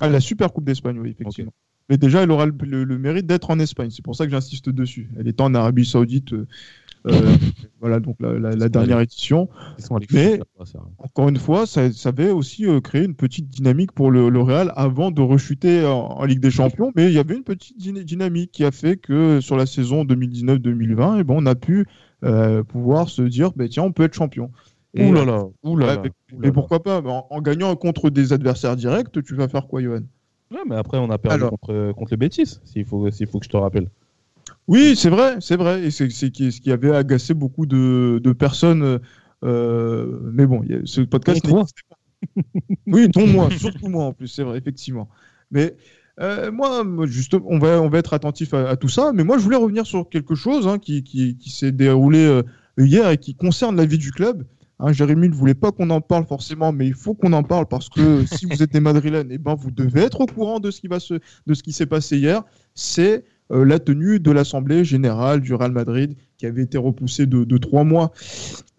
[0.01, 1.53] Ah, la Super Coupe d'Espagne, oui, effectivement.
[1.89, 3.89] Mais déjà, elle aura le, mérite d'être en Espagne.
[3.91, 5.09] C'est pour ça que j'insiste dessus.
[5.17, 6.33] Elle est en Arabie Saoudite.
[6.33, 6.47] Euh,
[7.79, 9.49] voilà, donc la, dernière édition.
[10.11, 10.39] Mais
[10.97, 15.11] encore une fois, ça, avait aussi euh, créé une petite dynamique pour le, Real avant
[15.11, 16.91] de rechuter en, Ligue des Champions.
[16.95, 21.17] Mais il y avait une petite dynamique qui a fait que sur la saison 2019-2020,
[21.17, 21.85] et eh ben, on a pu
[22.23, 24.51] euh, pouvoir se dire, bah, tiens, on peut être champion.
[24.97, 26.01] Ouh là là,
[26.39, 30.01] mais, pourquoi pas en, gagnant contre des adversaires directs, tu vas faire quoi, Johan?
[30.49, 33.45] Ouais, mais après, on a perdu contre, contre les bêtises, s'il faut, s'il faut que
[33.45, 33.89] je te rappelle.
[34.67, 35.83] Oui, c'est vrai, c'est vrai.
[35.83, 38.99] Et c'est ce qui avait agacé beaucoup de, personnes.
[39.43, 41.45] Euh, mais bon, ce podcast
[42.87, 45.07] oui, dont moi, surtout moi en plus, c'est vrai, effectivement.
[45.51, 45.75] Mais
[46.19, 49.11] euh, moi, juste, on va, on va être attentif à, tout ça.
[49.13, 52.43] Mais moi, je voulais revenir sur quelque chose hein, qui, qui, s'est déroulé euh,
[52.77, 54.45] hier et qui concerne la vie du club.
[54.79, 57.67] Hein, Jérémy ne voulait pas qu'on en parle forcément, mais il faut qu'on en parle
[57.67, 60.69] parce que si vous êtes des Madrilènes, eh ben, vous devez être au courant de
[60.71, 62.43] ce qui va se, de ce qui s'est passé hier.
[62.75, 67.57] C'est euh, la tenue de l'Assemblée générale du Real Madrid, qui avait été repoussée de,
[67.57, 68.11] trois mois,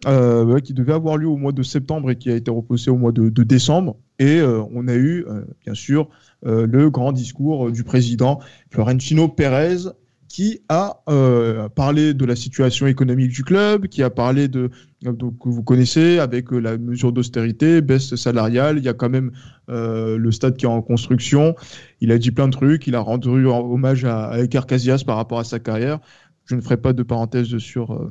[0.07, 2.97] euh, qui devait avoir lieu au mois de septembre et qui a été repoussée au
[2.97, 3.97] mois de, décembre.
[4.19, 5.27] Et euh, on a eu,
[5.65, 6.09] bien sûr,
[6.45, 9.89] le grand discours du président Florentino Pérez
[10.29, 11.03] qui a
[11.75, 14.71] parlé de la situation économique du club, qui a parlé de
[15.03, 18.79] donc, vous connaissez avec euh, la mesure d'austérité, baisse salariale.
[18.79, 19.33] Il y a quand même
[19.69, 21.55] euh, le stade qui est en construction.
[22.01, 22.87] Il a dit plein de trucs.
[22.87, 24.67] Il a rendu hommage à, à Iker
[25.07, 26.01] par rapport à sa carrière.
[26.47, 28.11] Je ne ferai pas de parenthèse sur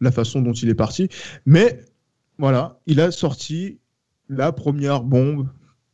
[0.00, 1.08] la façon dont il est parti,
[1.44, 1.80] mais
[2.38, 3.78] voilà, il a sorti
[4.30, 5.48] la première bombe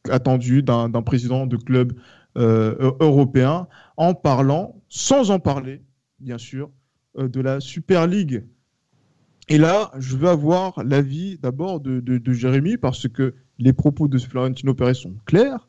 [0.08, 1.92] attendue d'un président de club
[2.36, 3.66] européen
[3.96, 5.82] en parlant, sans en parler,
[6.20, 6.70] bien sûr,
[7.18, 8.44] euh, de la Super League.
[9.52, 14.72] Et là, je veux avoir l'avis d'abord de, Jérémy, parce que les propos de Florentino
[14.72, 15.68] Pérez sont clairs.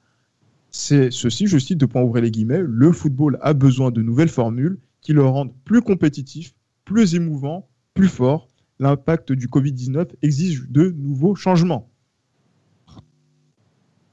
[0.69, 4.30] C'est ceci, je cite de point ouvrir les guillemets, le football a besoin de nouvelles
[4.30, 8.48] formules qui le rendent plus compétitif, plus émouvant, plus fort.
[8.80, 11.91] L'impact du Covid-19 exige de nouveaux changements.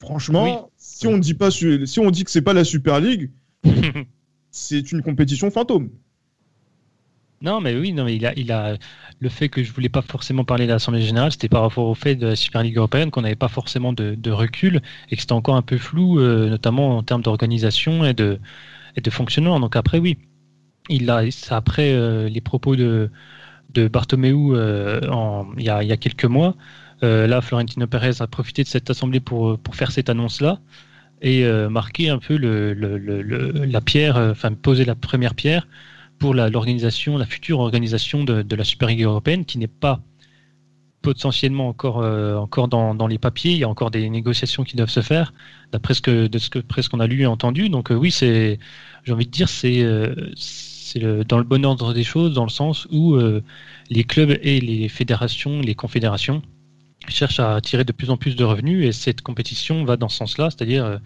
[0.01, 3.31] Franchement, si on dit pas, si on dit que c'est pas la Super League,
[4.51, 5.91] c'est une compétition fantôme.
[7.43, 8.77] Non, mais oui, non, mais il a, il a
[9.21, 11.95] le fait que je voulais pas forcément parler de l'Assemblée générale, c'était par rapport au
[11.95, 14.81] fait de la Super Ligue européenne qu'on n'avait pas forcément de, recul
[15.11, 18.39] et que c'était encore un peu flou, euh, notamment en termes d'organisation et de,
[19.11, 19.61] fonctionnement.
[19.61, 20.17] Donc après, oui,
[20.89, 21.11] il
[21.51, 23.11] après euh, les propos de,
[23.75, 25.01] de Bartomeu euh,
[25.59, 26.57] il, y a, quelques mois.
[27.03, 30.61] là, Florentino Pérez a profité de cette assemblée pour, faire cette annonce-là
[31.21, 32.73] et marquer un peu le,
[33.67, 35.67] la pierre, enfin poser la première pierre
[36.21, 40.01] pour l'organisation, la, future organisation de, la Super Ligue européenne qui n'est pas
[41.03, 43.53] potentiellement encore, euh, encore dans, les papiers.
[43.53, 45.33] Il y a encore des négociations qui doivent se faire,
[45.73, 47.71] d'après ce que, presque qu'on a lu et entendu.
[47.71, 48.59] Donc oui, c'est,
[49.05, 49.83] j'ai envie de dire, c'est,
[50.37, 53.19] c'est dans le bon ordre des choses, dans le sens où
[53.89, 56.43] les clubs et les fédérations, les confédérations
[57.09, 60.19] cherche à attirer de plus en plus de revenus et cette compétition va dans ce
[60.19, 61.01] sens-là, c'est-à-dire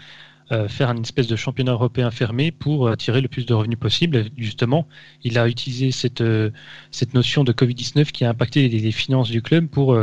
[0.51, 3.79] euh, euh, faire une espèce de championnat européen fermé pour attirer le plus de revenus
[3.79, 4.25] possible.
[4.37, 4.87] Justement,
[5.23, 6.51] il a utilisé cette, euh,
[6.91, 9.99] cette notion de Covid-19 qui a impacté les, finances du club pour,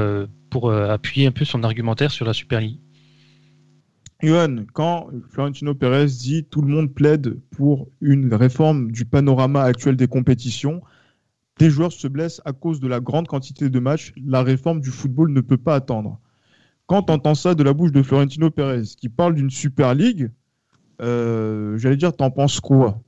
[0.49, 2.79] pour appuyer un peu son argumentaire sur la Super League.
[4.21, 9.95] Johan, quand Florentino Pérez dit tout le monde plaide pour une réforme du panorama actuel
[9.95, 10.81] des compétitions,
[11.57, 14.89] des joueurs se blessent à cause de la grande quantité de matchs, la réforme du
[14.89, 16.19] football ne peut pas attendre.
[16.91, 20.29] Quand on entend ça de la bouche de Florentino Pérez, qui parle d'une Super League,
[21.01, 22.99] Euh, J'allais dire, t'en penses quoi?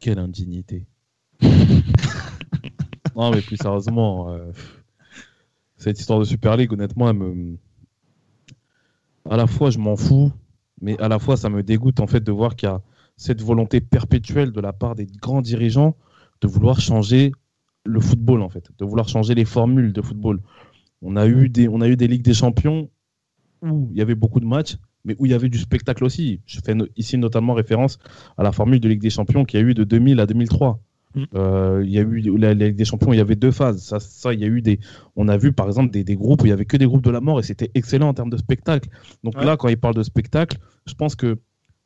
[0.00, 0.84] Quelle indignité.
[3.14, 4.50] non, mais plus sérieusement, euh,
[5.76, 7.56] cette histoire de Super League, honnêtement, elle me...
[9.30, 10.32] à la fois, je m'en fous,
[10.80, 12.82] mais à la fois, ça me dégoûte en fait de voir qu'il y a
[13.16, 15.94] cette volonté perpétuelle de la part des grands dirigeants
[16.40, 17.30] de vouloir changer
[17.84, 20.40] le football, en fait, de vouloir changer les formules de football.
[21.02, 22.90] On a eu des, on a eu des Ligues des Champions
[23.62, 26.40] où il y avait beaucoup de matchs, mais où il y avait du spectacle aussi.
[26.46, 27.98] Je fais ici notamment référence
[28.36, 30.80] à la formule de Ligue des Champions qui a eu de 2000 à 2003.
[31.14, 31.22] Mm.
[31.34, 33.82] Euh, il y a eu la, Ligue des Champions, il y avait deux phases.
[33.82, 34.78] Ça, ça, il y a eu des.
[35.16, 37.04] On a vu par exemple des, des groupes où il y avait que des groupes
[37.04, 38.88] de la mort et c'était excellent en termes de spectacle.
[39.24, 41.38] Donc là, quand il parle de spectacle, je pense que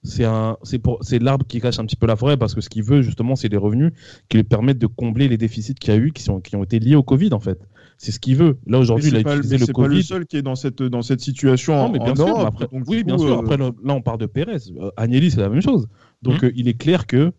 [0.04, 2.60] c'est un, c'est pour, c'est l'arbre qui cache un petit peu la forêt parce que
[2.60, 3.92] ce qu'il veut justement, c'est des revenus
[4.28, 6.64] qui lui permettent de combler les déficits qu'il y a eu, qui sont, qui ont
[6.64, 7.60] été liés au Covid en fait.
[8.02, 8.58] C'est ce qu'il veut.
[8.66, 10.02] Là aujourd'hui, il a utilisé le Covid.
[10.02, 11.76] C'est pas le seul qui est dans cette dans cette situation.
[11.76, 12.40] Non, mais bien sûr.
[12.40, 13.38] après, oui, bien sûr.
[13.38, 14.56] Après, là, on parle de Pérez.
[14.76, 15.86] Euh, Agnelli, c'est la même chose.
[16.20, 16.46] Donc, mmh.
[16.46, 17.32] euh, il est clair que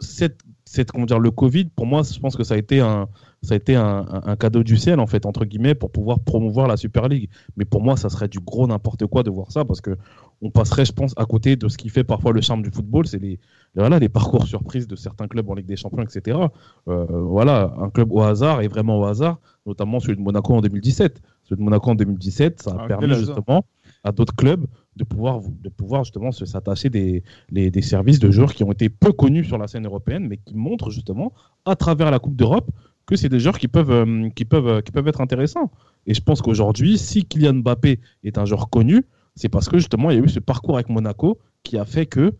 [0.00, 3.08] cette cette, comment dire, le Covid, pour moi, je pense que ça a été un,
[3.42, 6.68] ça a été un, un, cadeau du ciel, en fait, entre guillemets, pour pouvoir promouvoir
[6.68, 7.28] la Super League.
[7.56, 9.96] Mais pour moi, ça serait du gros n'importe quoi de voir ça, parce que
[10.42, 13.06] on passerait, je pense, à côté de ce qui fait parfois le charme du football,
[13.06, 13.38] c'est les,
[13.74, 16.38] voilà, les parcours surprises de certains clubs en Ligue des Champions, etc.
[16.88, 20.60] Euh, voilà, un club au hasard, et vraiment au hasard, notamment celui de Monaco en
[20.60, 21.22] 2017.
[21.44, 23.64] Celui de Monaco en 2017, ça a ah, permis justement
[24.04, 28.64] à d'autres clubs de pouvoir, de pouvoir justement s'attacher des, des services de joueurs qui
[28.64, 31.32] ont été peu connus sur la scène européenne, mais qui montrent justement
[31.64, 32.70] à travers la Coupe d'Europe
[33.12, 35.70] que c'est des joueurs qui peuvent, euh, qui, peuvent, euh, qui peuvent être intéressants.
[36.06, 39.04] Et je pense qu'aujourd'hui, si Kylian Mbappé est un joueur connu,
[39.36, 42.06] c'est parce que justement il y a eu ce parcours avec Monaco qui a fait
[42.06, 42.32] que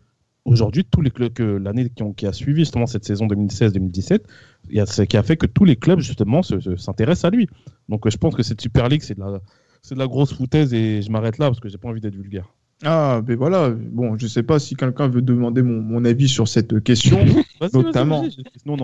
[0.45, 5.17] aujourd'hui tous les clubs que l'année qui, qui, a suivi justement cette saison 2016-2017, qui
[5.17, 7.47] a fait que tous les clubs justement s'intéressent à lui.
[7.87, 9.41] Donc je pense que cette Super League c'est de la
[9.81, 12.15] c'est de la grosse foutaise et je m'arrête là parce que j'ai pas envie d'être
[12.15, 12.47] vulgaire.
[12.83, 13.69] Ah, ben voilà.
[13.69, 17.25] Bon, je sais pas si quelqu'un veut demander mon, mon, avis sur cette question,
[17.73, 18.25] notamment.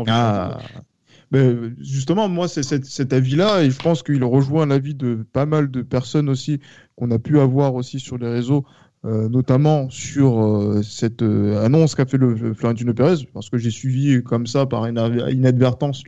[0.07, 0.57] ah.
[1.31, 5.69] Ben, justement, moi, c'est cet, avis-là, et je pense qu'il rejoint l'avis de pas mal
[5.69, 6.59] de personnes aussi
[6.95, 8.65] qu'on a pu avoir aussi sur les réseaux,
[9.05, 13.69] euh, notamment sur euh, cette euh, annonce qu'a fait le, Florentino Pérez, parce que j'ai
[13.69, 16.03] suivi comme ça par inadvertance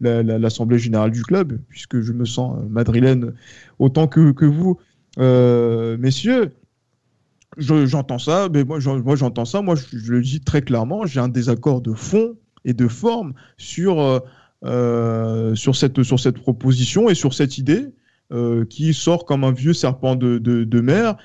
[0.00, 3.34] l'Assemblée générale du club, puisque je me sens madrilène
[3.78, 4.78] autant que, que vous,
[5.98, 6.52] messieurs.
[7.56, 11.82] J'entends ça, mais moi j'entends ça, moi je, le dis très clairement, j'ai un désaccord
[11.82, 14.24] de fond et de forme sur,
[14.62, 17.88] sur, cette, sur cette proposition et sur cette idée
[18.70, 21.16] qui sort comme un vieux serpent de, de, de mer.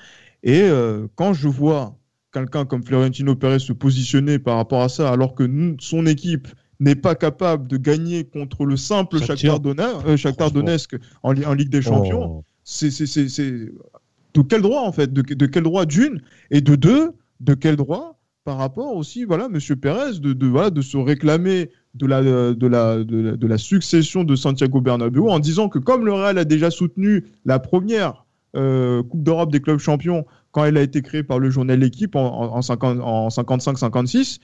[0.42, 1.96] Et euh, quand je vois
[2.32, 6.94] quelqu'un comme Florentino Pérez se positionner par rapport à ça, alors que son équipe n'est
[6.94, 12.38] pas capable de gagner contre le simple Shakhtar euh, Donetsk en, en, Ligue des Champions,
[12.38, 12.44] oh.
[12.64, 15.12] c'est de quel droit en fait?
[15.12, 17.12] De, quel droit d'une et de deux?
[17.40, 21.70] De quel droit par rapport aussi voilà Monsieur Pérez de, de, voilà, de se réclamer
[21.94, 26.12] de la, de, la, de, la, succession de Santiago Bernabéu en disant que comme le
[26.12, 28.24] Real a déjà soutenu la première
[28.56, 32.16] euh, Coupe d'Europe des clubs champions quand elle a été créée par le journal L'équipe
[32.16, 34.38] en, en, 55-56,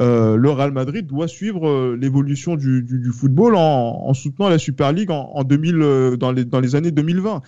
[0.00, 5.10] euh, le Real Madrid doit suivre euh, l'évolution du, football en, soutenant la Super League
[5.10, 7.42] en, 2000, dans, les, dans les années 2020.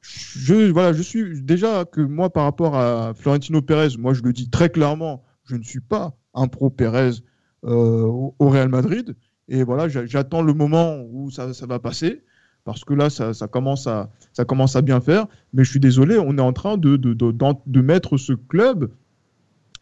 [0.00, 4.32] Je, voilà, je suis déjà que moi, par rapport à Florentino Pérez, moi je le
[4.32, 7.12] dis très clairement, je ne suis pas un pro Pérez
[7.62, 9.14] au Real Madrid.
[9.48, 12.22] Et voilà, j'attends le moment où ça, ça va passer
[12.64, 15.26] parce que là, ça, commence à, ça commence à bien faire.
[15.52, 18.90] Mais je suis désolé, on est en train de, de, de, mettre ce club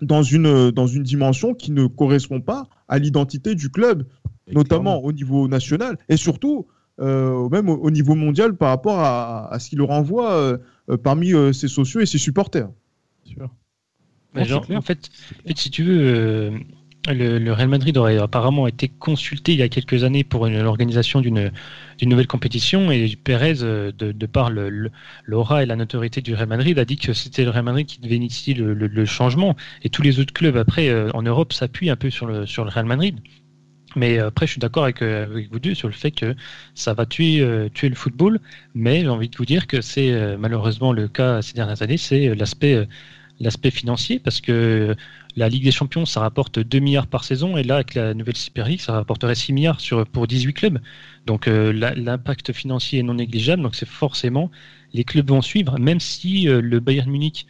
[0.01, 4.07] dans une, dans une dimension qui ne correspond pas à l'identité du club,
[4.51, 6.67] notamment au niveau national et surtout
[7.01, 10.59] euh, même au, niveau mondial par rapport à, ce qu'il renvoie euh,
[11.03, 12.71] parmi euh, ses sociaux et ses supporters.
[13.25, 13.51] Sûr.
[14.35, 15.11] en, fait, en fait,
[15.55, 16.53] si tu veux,
[17.13, 21.51] le, Real Madrid aurait apparemment été consulté il y a quelques années pour l'organisation d'une
[22.03, 26.85] nouvelle compétition et Pérez, euh, de, par l'aura et la notoriété du Real Madrid, a
[26.85, 30.33] dit que c'était le Real Madrid qui devait initier le, changement et tous les autres
[30.33, 33.19] clubs après euh, en Europe s'appuient un peu sur le, sur le Real Madrid.
[33.97, 36.37] Mais euh, après, je suis d'accord avec, vous deux sur le fait que
[36.75, 37.45] ça va tuer,
[37.75, 38.39] tuer le football.
[38.75, 42.35] Mais j'ai envie de vous dire que c'est malheureusement le cas ces dernières années, c'est
[42.35, 42.87] l'aspect
[43.41, 44.95] l'aspect financier parce que
[45.37, 48.37] la Ligue des Champions, ça rapporte 2 milliards par saison, et là, avec la nouvelle
[48.37, 50.79] Super League, ça rapporterait 6 milliards sur, pour 18 clubs.
[51.27, 54.51] Donc euh, l'impact financier est non négligeable, donc c'est forcément,
[54.93, 57.47] les clubs vont suivre, même si euh, le Bayern Munich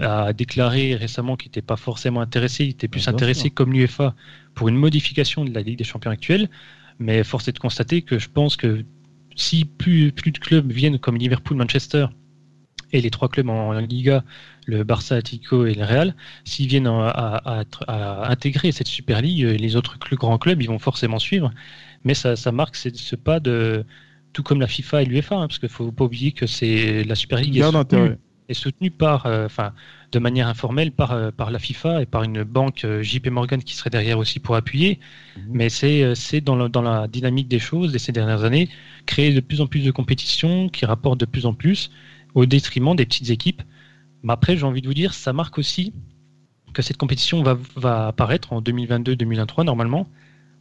[0.00, 4.14] a déclaré récemment qu'il n'était pas forcément intéressé, il était plus intéressé comme l'UEFA
[4.54, 6.50] pour une modification de la Ligue des Champions actuelle,
[6.98, 8.84] mais force est de constater que je pense que
[9.36, 12.06] si plus, plus de clubs viennent comme Liverpool, Manchester,
[12.92, 14.24] et les trois clubs en, Liga,
[14.66, 17.64] le Barça, Atlético et le Real, s'ils viennent à,
[18.28, 21.50] intégrer cette Super League, les autres grands clubs, ils vont forcément suivre.
[22.04, 23.84] Mais ça, marque ce, pas de,
[24.32, 27.04] tout comme la FIFA et l'UEFA, hein, parce qu'il ne faut pas oublier que c'est
[27.04, 27.62] la Super League
[28.48, 29.48] est soutenue, par, euh,
[30.12, 33.62] de manière informelle par, euh, par la FIFA et par une banque euh, JP Morgan
[33.62, 35.00] qui serait derrière aussi pour appuyer.
[35.36, 35.42] Mhm.
[35.50, 38.68] Mais c'est dans, dans la dynamique des choses de ces dernières années,
[39.06, 41.90] créer de plus en plus de compétitions qui rapportent de plus en plus
[42.34, 43.62] au détriment des petites équipes.
[44.22, 45.92] Mais après, j'ai envie de vous dire, ça marque aussi
[46.72, 50.08] que cette compétition va, apparaître en 2022-2023 normalement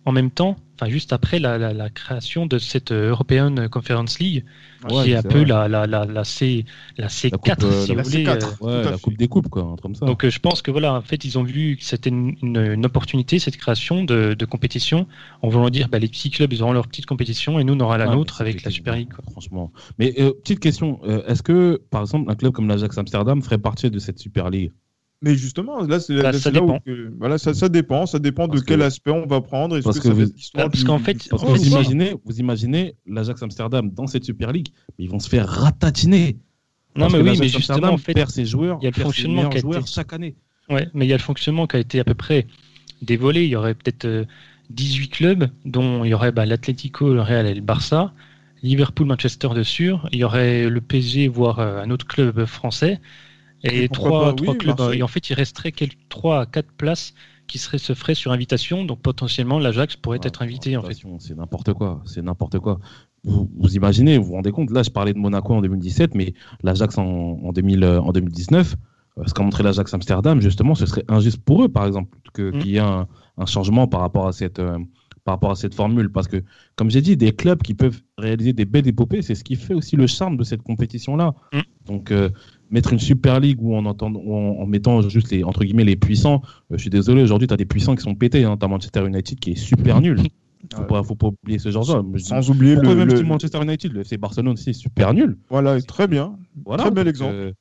[0.05, 4.43] en même temps, enfin juste après la, création de cette euh, European Conference League,
[4.87, 6.65] qui est un peu la, la, la, C,
[6.97, 8.27] la C4, si vous voulez.
[8.63, 10.05] Euh, la Coupe des Coupes, quoi, comme ça.
[10.05, 13.37] Donc euh, je pense que voilà, en fait, ils ont vu que c'était une, opportunité,
[13.37, 15.07] cette création de, compétition,
[15.41, 17.79] en voulant dire, bah, les petits clubs, ils auront leur petite compétition et nous, on
[17.79, 19.13] aura la nôtre avec la Super League.
[19.31, 19.71] Franchement.
[19.99, 23.99] Mais petite question, est-ce que, par exemple, un club comme l'Ajax Amsterdam ferait partie de
[23.99, 24.71] cette Super League?
[25.21, 26.79] Mais justement, là, c'est bah, ça, dépend.
[27.19, 28.07] voilà, ça, ça, dépend.
[28.07, 29.79] Ça dépend de quel aspect on va prendre.
[29.81, 30.25] Parce que, vous...
[30.55, 35.11] parce qu'en fait, vous, imaginez, vous imaginez l'Ajax Amsterdam dans cette Super League, mais ils
[35.11, 36.37] vont se faire ratatiner.
[36.95, 39.47] Non, mais oui, mais justement, en fait, perd ses joueurs, il y a le fonctionnement
[39.49, 39.85] qui a été...
[39.85, 40.35] chaque année.
[40.69, 42.47] Ouais, mais il y a le fonctionnement qui a été à peu près
[43.03, 43.43] dévolé.
[43.43, 44.25] Il y aurait peut-être
[44.71, 48.13] 18 euh, clubs, dont il y aurait bah, l'Atlético, le Real et le Barça,
[48.63, 50.09] Liverpool, Manchester de sûr.
[50.11, 52.99] Il y aurait le PSG, voire euh, un autre club français.
[53.63, 54.79] Et trois, trois clubs.
[54.93, 57.13] Et en fait, il resterait quelques, trois à quatre places
[57.47, 58.85] qui seraient, se feraient sur invitation.
[58.85, 60.77] Donc potentiellement, l'Ajax pourrait ah, être invité.
[60.77, 60.97] En fait.
[61.19, 62.01] C'est n'importe quoi.
[62.05, 62.79] C'est n'importe quoi.
[63.23, 66.33] Vous, vous, imaginez, vous vous rendez compte, là je parlais de Monaco en 2017, mais
[66.63, 68.75] l'Ajax en, en, 2000, euh, en 2019,
[69.17, 72.59] euh, ce qu'a montré l'Ajax Amsterdam, justement, ce serait injuste pour eux, par exemple, mm.
[72.59, 74.79] qu'il y ait un, un, changement par rapport à cette, euh,
[75.23, 76.11] par rapport à cette formule.
[76.11, 76.43] Parce que,
[76.75, 79.75] comme j'ai dit, des clubs qui peuvent réaliser des belles épopées, c'est ce qui fait
[79.75, 81.35] aussi le charme de cette compétition-là.
[81.53, 81.59] Mm.
[81.85, 82.11] Donc,
[82.71, 86.77] mettre une Super League où en, en, mettant juste les, entre guillemets, les puissants, euh,
[86.77, 88.43] je suis désolé, aujourd'hui, tu as des puissants qui sont pétés.
[88.45, 88.57] Hein.
[88.57, 90.21] Tu as Manchester United qui est super nul.
[90.75, 94.01] Faut, pas, faut pas oublier ce genre de Sans oublier le, même Manchester United, le
[94.01, 95.37] FC Barcelone aussi, super nul?
[95.49, 96.37] Voilà, très bien.
[96.63, 97.33] Voilà, très bel exemple.
[97.33, 97.51] Euh,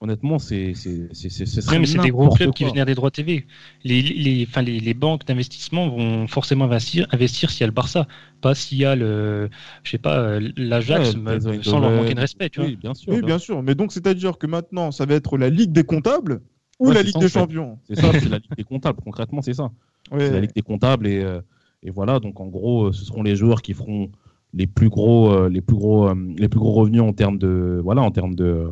[0.00, 3.46] honnêtement, c'est c'est c'est des gros clubs qui génèrent des droits TV.
[3.84, 7.72] Les les enfin les, les banques d'investissement vont forcément investir investir s'il y a le
[7.72, 8.06] Barça,
[8.40, 9.48] pas s'il y a le
[9.84, 11.16] je sais pas euh, l'Ajax
[11.62, 12.80] sans leur manquer de respect, tu oui, vois.
[12.80, 13.62] Bien sûr, oui, bien sûr.
[13.62, 16.42] Mais donc c'est-à-dire que maintenant, ça va être la Ligue des comptables
[16.78, 17.78] ou la Ligue des champions?
[17.88, 19.00] C'est ça, c'est la Ligue des comptables.
[19.02, 19.70] Concrètement, c'est ça.
[20.10, 21.40] C'est la Ligue des comptables et euh,
[21.82, 22.20] et voilà.
[22.20, 24.10] Donc en gros, ce seront les joueurs qui feront
[24.52, 28.02] les plus gros euh, les plus gros les plus gros revenus en termes de voilà
[28.02, 28.68] en termes de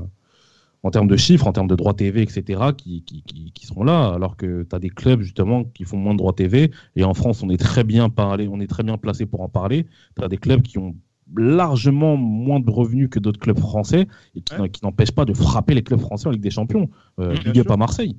[0.85, 4.13] en termes de chiffres, en termes de droits TV, etc., qui, qui, qui, seront là,
[4.13, 7.15] alors que tu as des clubs justement qui font moins de droits TV, et en
[7.15, 9.87] France, on est très bien parlé, on est très bien placé pour en parler.
[10.17, 10.95] Tu as des clubs qui ont
[11.35, 15.83] largement moins de revenus que d'autres clubs français, et qui, n'empêchent pas de frapper les
[15.83, 16.91] clubs français en Ligue des Champions.
[17.19, 18.19] Euh, Ligue pas Marseille.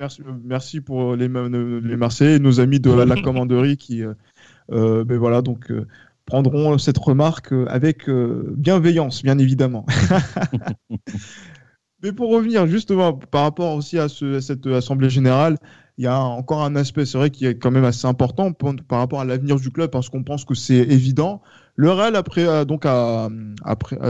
[0.00, 4.14] merci, merci pour les, les Marseillais, nos amis de la, commanderie qui, euh,
[4.72, 5.86] euh ben voilà, donc euh,
[6.26, 9.86] prendront cette remarque euh, avec euh, bienveillance, bien évidemment.
[12.02, 15.56] Mais pour revenir justement par rapport aussi à, cette Assemblée générale,
[15.96, 18.98] il y a encore un aspect, c'est vrai, qui est quand même assez important par
[18.98, 21.40] rapport à l'avenir du club, parce qu'on pense que c'est évident.
[21.74, 23.30] Le Real après, a, donc, a,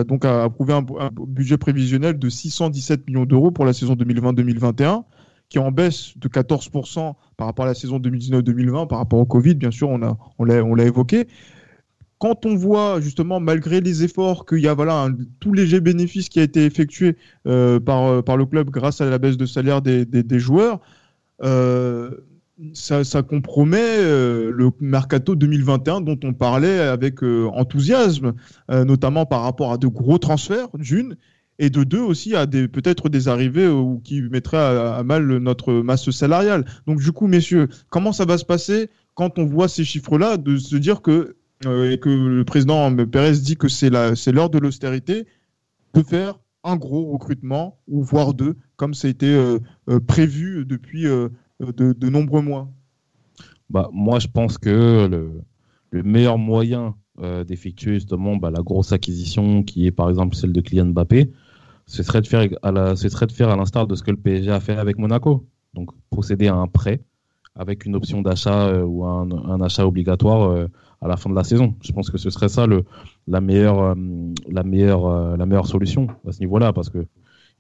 [0.09, 5.05] donc a approuvé un, budget prévisionnel de 617 millions d'euros pour la saison 2020-2021,
[5.49, 9.27] qui est en baisse de 14% par rapport à la saison 2019-2020, par rapport au
[9.27, 11.29] Covid, bien sûr, on l'a on évoqué
[12.19, 16.29] quand on voit justement, malgré les efforts, qu'il y a voilà, un tout léger bénéfice
[16.29, 19.47] qui a été effectué euh, par, euh, par le club grâce à la baisse de
[19.47, 20.81] salaire des, des, joueurs,
[21.43, 22.11] euh,
[22.73, 28.33] ça, ça, compromet le mercato 2021 dont on parlait avec enthousiasme,
[28.71, 31.17] notamment par rapport à de gros transferts, d'une,
[31.59, 35.27] et de deux aussi à des peut-être des arrivées ou qui mettraient à, à, mal
[35.37, 36.65] notre masse salariale.
[36.87, 40.57] Donc du coup, messieurs, comment ça va se passer quand on voit ces chiffres-là, de
[40.57, 45.27] se dire que euh, et que le président Pérez dit que c'est l'heure de l'austérité,
[45.95, 50.67] de faire un gros recrutement, ou voire deux, comme ça a été euh, euh, prévu
[50.67, 52.69] depuis de, nombreux mois
[53.71, 56.95] bah, Moi, je pense que le, meilleur moyen
[57.47, 61.33] d'effectuer justement bah, la grosse acquisition, qui est par exemple celle de Kylian Mbappé,
[61.87, 64.11] ce serait de faire à la, ce serait de faire à l'instar de ce que
[64.11, 65.47] le PSG a fait avec Monaco.
[65.73, 67.01] Donc procéder à un prêt
[67.57, 70.69] avec une option d'achat ou un, achat obligatoire
[71.01, 71.75] à la fin de la saison.
[71.83, 72.85] Je pense que ce serait ça le,
[73.27, 73.95] la, meilleure, euh,
[74.49, 77.07] la, meilleure, euh, la meilleure solution à ce niveau-là, parce que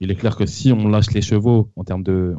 [0.01, 2.35] il est clair que si on lâche les chevaux en termes de,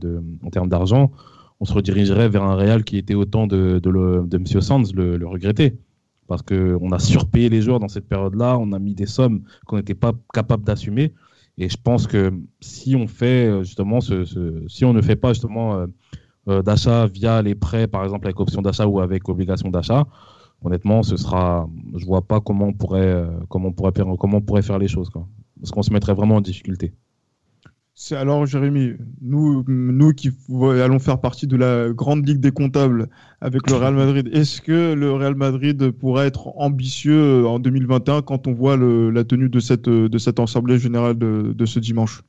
[0.00, 1.10] de, d'argent,
[1.58, 4.46] on se redirigerait vers un Real qui était autant de, de, le, de M.
[4.60, 5.26] Sands le, le.
[6.28, 9.76] Parce qu'on a surpayé les joueurs dans cette période-là, on a mis des sommes qu'on
[9.76, 11.12] n'était pas capable d'assumer.
[11.58, 14.24] Et je pense que si on fait justement ce,
[14.68, 15.84] si on ne fait pas justement
[16.46, 20.06] d'achat via les prêts, par exemple avec option d'achat ou avec obligation d'achat,
[20.64, 24.78] honnêtement, ce sera, je vois pas comment on pourrait, comment on pourrait on pourrait faire
[24.78, 25.26] les choses, quoi.
[25.60, 26.92] Parce qu'on se mettrait vraiment en difficulté.
[28.12, 33.08] Alors, Jérémy, nous, nous qui allons faire partie de la grande ligue des comptables
[33.40, 38.46] avec le Real Madrid, est-ce que le Real Madrid pourrait être ambitieux en 2021 quand
[38.46, 42.22] on voit la tenue de cette, de cette assemblée générale de ce dimanche?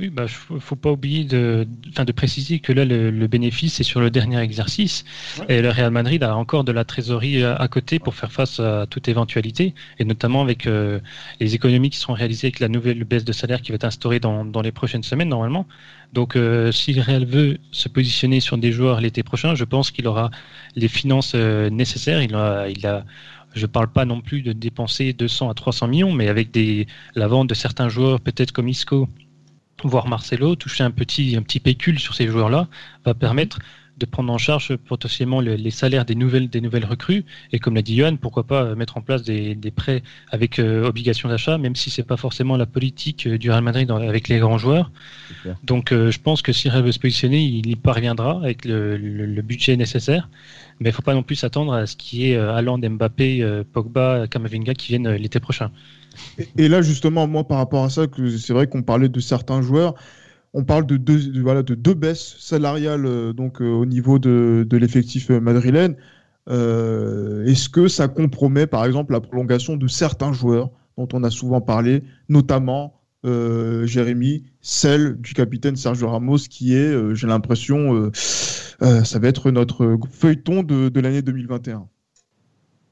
[0.00, 3.84] Oui, il bah, ne faut pas oublier de, de préciser que là, le, bénéfice est
[3.84, 5.04] sur le dernier exercice.
[5.48, 8.86] Et le Real Madrid a encore de la trésorerie à, côté pour faire face à
[8.88, 11.00] toute éventualité, et notamment avec euh,
[11.40, 14.20] les économies qui seront réalisées avec la nouvelle baisse de salaire qui va être instaurée
[14.20, 15.66] dans, dans les prochaines semaines, normalement.
[16.12, 19.90] Donc, euh, si le Real veut se positionner sur des joueurs l'été prochain, je pense
[19.90, 20.30] qu'il aura
[20.76, 22.22] les finances euh, nécessaires.
[22.22, 23.04] Il a, il a
[23.54, 26.86] je ne parle pas non plus de dépenser 200 à 300 millions, mais avec des,
[27.16, 29.08] la vente de certains joueurs, peut-être comme Isco,
[29.84, 32.68] voir Marcelo toucher un petit, un petit pécule sur ces joueurs-là
[33.04, 33.58] va permettre
[33.98, 37.24] de prendre en charge potentiellement les salaires des nouvelles, des nouvelles recrues.
[37.52, 40.86] Et comme l'a dit Johan, pourquoi pas mettre en place des, des prêts avec euh,
[40.86, 44.38] obligation d'achat, même si c'est pas forcément la politique euh, du Real Madrid avec les
[44.38, 44.90] grands joueurs.
[45.64, 48.96] Donc euh, je pense que si Real veut se positionner, il y parviendra avec le,
[48.96, 50.28] le, budget nécessaire.
[50.80, 54.74] Mais il faut pas non plus s'attendre à ce qui est Haaland, Mbappé, Pogba, Kamavinga
[54.74, 55.70] qui viennent l'été prochain.
[56.56, 58.02] Et, là, justement, moi, par rapport à ça,
[58.38, 59.94] c'est vrai qu'on parlait de certains joueurs.
[60.54, 65.40] On parle de deux, baisses salariales euh, donc, euh, au niveau de, de l'effectif euh,
[65.40, 65.96] madrilène.
[66.48, 71.60] Est-ce que ça compromet, par exemple, la prolongation de certains joueurs dont on a souvent
[71.60, 79.50] parlé, notamment Jérémy, celle du capitaine Sergio Ramos, qui est, j'ai l'impression, ça va être
[79.50, 81.86] notre feuilleton de, de l'année 2021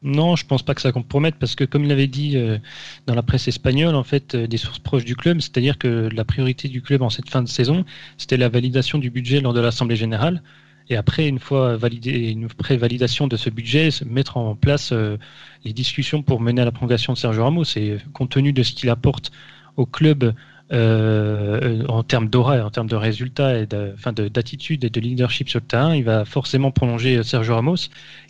[0.03, 2.59] non, je pense pas que ça compromette parce que, comme il l'avait dit euh,
[3.07, 6.24] dans la presse espagnole, en fait, euh, des sources proches du club, c'est-à-dire que la
[6.24, 7.84] priorité du club en cette fin de saison,
[8.18, 10.42] c'était la validation du budget lors de l'Assemblée générale.
[10.88, 15.16] Et après, une fois validé, une pré-validation de ce budget, mettre en place euh,
[15.64, 17.64] les discussions pour mener à la prolongation de Sergio Ramos.
[17.76, 19.32] Et compte tenu de ce qu'il apporte
[19.76, 20.34] au club
[20.73, 25.67] euh, en termes d'aura, en termes de résultats, et d'attitude et de leadership sur le
[25.67, 27.77] terrain, il va forcément prolonger Sergio Ramos.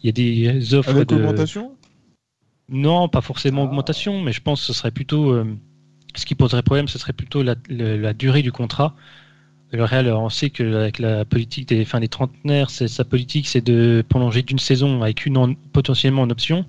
[0.03, 1.73] Il y a des offres Avec augmentation?
[2.69, 3.67] Non, pas forcément ah.
[3.67, 5.45] augmentation, mais je pense que ce serait plutôt euh,
[6.15, 7.55] ce qui poserait problème, ce serait plutôt la,
[8.13, 8.95] durée du contrat.
[9.73, 13.65] Le Real, on sait que avec la politique des, fin, des trentenaires, sa politique, c'est
[13.65, 16.67] de prolonger d'une saison avec une potentiellement en option.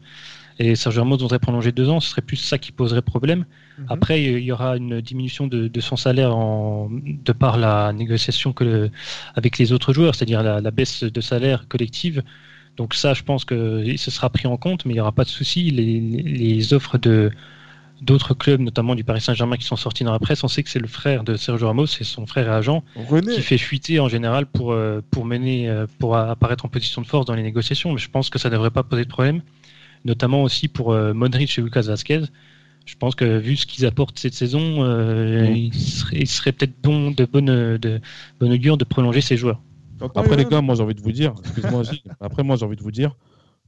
[0.59, 3.45] Et Sergio Ramos voudrait prolonger deux ans, ce serait plus ça qui poserait problème.
[3.77, 3.85] Mhm.
[3.89, 8.89] Après, il y aura une diminution de, son salaire en, de par la négociation que
[9.35, 12.23] avec les autres joueurs, c'est-à-dire la, baisse de salaire collective.
[12.77, 15.23] Donc ça, je pense que ce sera pris en compte, mais il n'y aura pas
[15.23, 15.71] de souci.
[15.71, 17.31] Les, offres de
[17.99, 20.69] d'autres clubs, notamment du Paris Saint-Germain, qui sont sortis dans la presse, on sait que
[20.69, 24.07] c'est le frère de Sergio Ramos, c'est son frère et agent, qui fait fuiter en
[24.07, 27.91] général pour, euh, pour mener, euh, pour apparaître en position de force dans les négociations.
[27.91, 29.41] Mais je pense que ça ne devrait pas poser de problème
[30.05, 32.21] notamment aussi pour euh, Modric et Lucas Vasquez.
[32.87, 37.25] Je pense que vu ce qu'ils apportent cette saison, euh, il serait, peut-être bon de
[37.25, 37.99] bonne, de
[38.39, 39.61] bonne augure de prolonger ces joueurs.
[40.15, 41.81] Après les gars, moi j'ai envie de vous dire, excuse-moi,
[42.21, 43.15] après moi j'ai envie de vous dire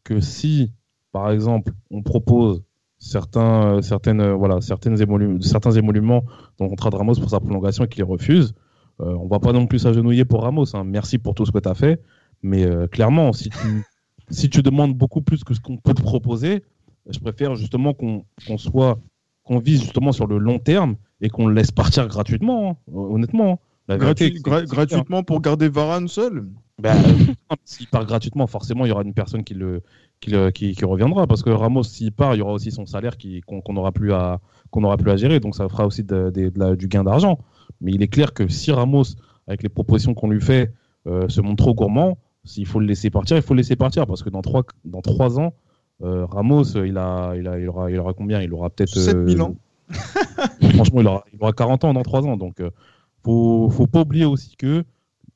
[0.05, 0.71] que si,
[1.11, 2.63] par exemple, on propose
[2.97, 6.23] certains, euh, certaines, voilà, certaines émoluments, certains émoluments
[6.57, 8.53] dans le contrat de Ramos pour sa prolongation et qu'il les refuse,
[8.99, 10.75] on va pas non plus s'agenouiller pour Ramos.
[10.75, 10.83] Hein.
[10.85, 12.01] Merci pour tout ce que tu as fait,
[12.41, 13.85] mais clairement, si tu
[14.29, 16.63] si tu demandes beaucoup plus que ce qu'on peut te proposer,
[17.09, 18.23] je préfère justement qu'on
[18.57, 18.99] soit
[19.49, 23.59] qu'on vise justement sur le long terme et qu'on le laisse partir gratuitement, hein, honnêtement.
[23.87, 23.97] Hein.
[23.97, 26.45] gratuitement pour garder Varane seul?
[26.79, 26.95] Ben,
[27.65, 29.81] S'il part gratuitement, forcément, il y aura une personne qui, le,
[30.19, 31.25] qui, qui, reviendra.
[31.25, 34.39] Parce que Ramos, s'il part, il y aura aussi son salaire qu'on n'aura plus, à,
[34.69, 35.39] qu'on aura plus à gérer.
[35.39, 37.39] Donc ça fera aussi du gain d'argent.
[37.81, 39.15] Mais il est clair que si Ramos,
[39.47, 40.71] avec les propositions qu'on lui fait,
[41.07, 44.05] euh, se montre trop gourmand, s'il faut le laisser partir, il faut le laisser partir
[44.05, 45.68] parce que dans trois, dans trois ans, euh,
[46.01, 48.41] Ramos, il, a, il, a, il, aura, il aura combien?
[48.41, 48.89] Il aura peut-être.
[48.97, 49.55] 7000 euh, ans.
[50.73, 52.37] franchement, il aura, il aura 40 ans dans trois ans.
[52.37, 52.69] Donc, euh,
[53.23, 54.83] faut, faut pas oublier aussi que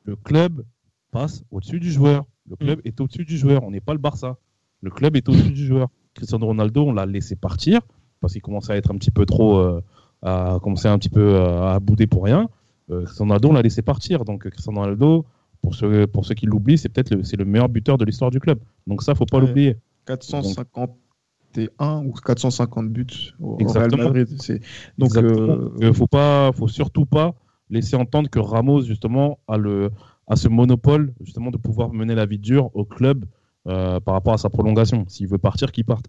[0.06, 0.64] le club
[1.12, 2.26] passe au-dessus du joueur.
[2.50, 2.88] Le club mm.
[2.88, 3.64] est au-dessus du joueur.
[3.64, 4.38] On n'est pas le Barça.
[4.82, 5.90] Le club est au-dessus du joueur.
[6.14, 7.82] Cristiano Ronaldo, on l'a laissé partir
[8.20, 9.60] parce qu'il commençait à être un petit peu trop.
[10.22, 12.50] à commencer un petit peu à bouder pour rien.
[12.88, 14.24] Cristiano Ronaldo, on l'a laissé partir.
[14.24, 15.26] Donc, Cristiano Ronaldo
[15.64, 18.30] pour ceux, pour ceux qui l'oublient, c'est peut-être le, c'est le meilleur buteur de l'histoire
[18.30, 18.60] du club.
[18.86, 19.78] Donc ça, faut pas l'oublier.
[20.06, 24.28] 451 ou 450 buts au, Real Madrid.
[24.98, 25.70] Donc, euh...
[25.82, 27.36] euh faut pas, faut surtout pas
[27.70, 29.92] laisser entendre que Ramos justement a le,
[30.28, 33.26] a ce monopole justement de pouvoir mener la vie dure au club
[33.68, 35.06] euh, par rapport à sa prolongation.
[35.08, 36.08] S'il veut partir, qu'il parte.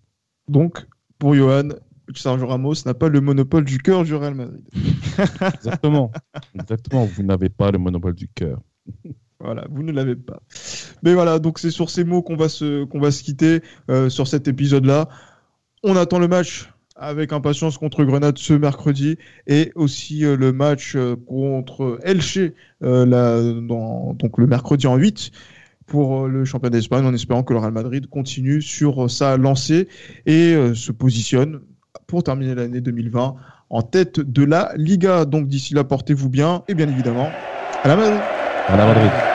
[0.48, 0.86] Donc,
[1.18, 1.68] pour Johan,
[2.14, 4.64] Sergio Ramos n'a pas le monopole du cœur du Real Madrid.
[5.54, 6.10] Exactement.
[6.54, 7.04] Exactement.
[7.04, 8.60] Vous n'avez pas le monopole du cœur.
[9.40, 10.40] Voilà, vous ne l'avez pas.
[11.02, 13.60] Mais voilà, donc c'est sur ces mots qu'on va se, qu'on va se quitter
[13.90, 15.08] euh, sur cet épisode-là.
[15.82, 20.94] On attend le match avec impatience contre Grenade ce mercredi et aussi euh, le match
[20.94, 22.38] euh, contre Elche
[22.80, 25.32] dans, donc le mercredi en 8
[25.86, 29.88] pour le championnat d'Espagne en espérant que le Real Madrid continue sur sa lancée
[30.24, 31.60] et se positionne
[32.06, 33.34] pour terminer l'année 2020
[33.68, 35.26] en tête de la Liga.
[35.26, 37.28] Donc d'ici là, portez-vous bien et bien évidemment
[37.82, 38.33] à la Madrid.
[38.66, 39.33] À la Madrid.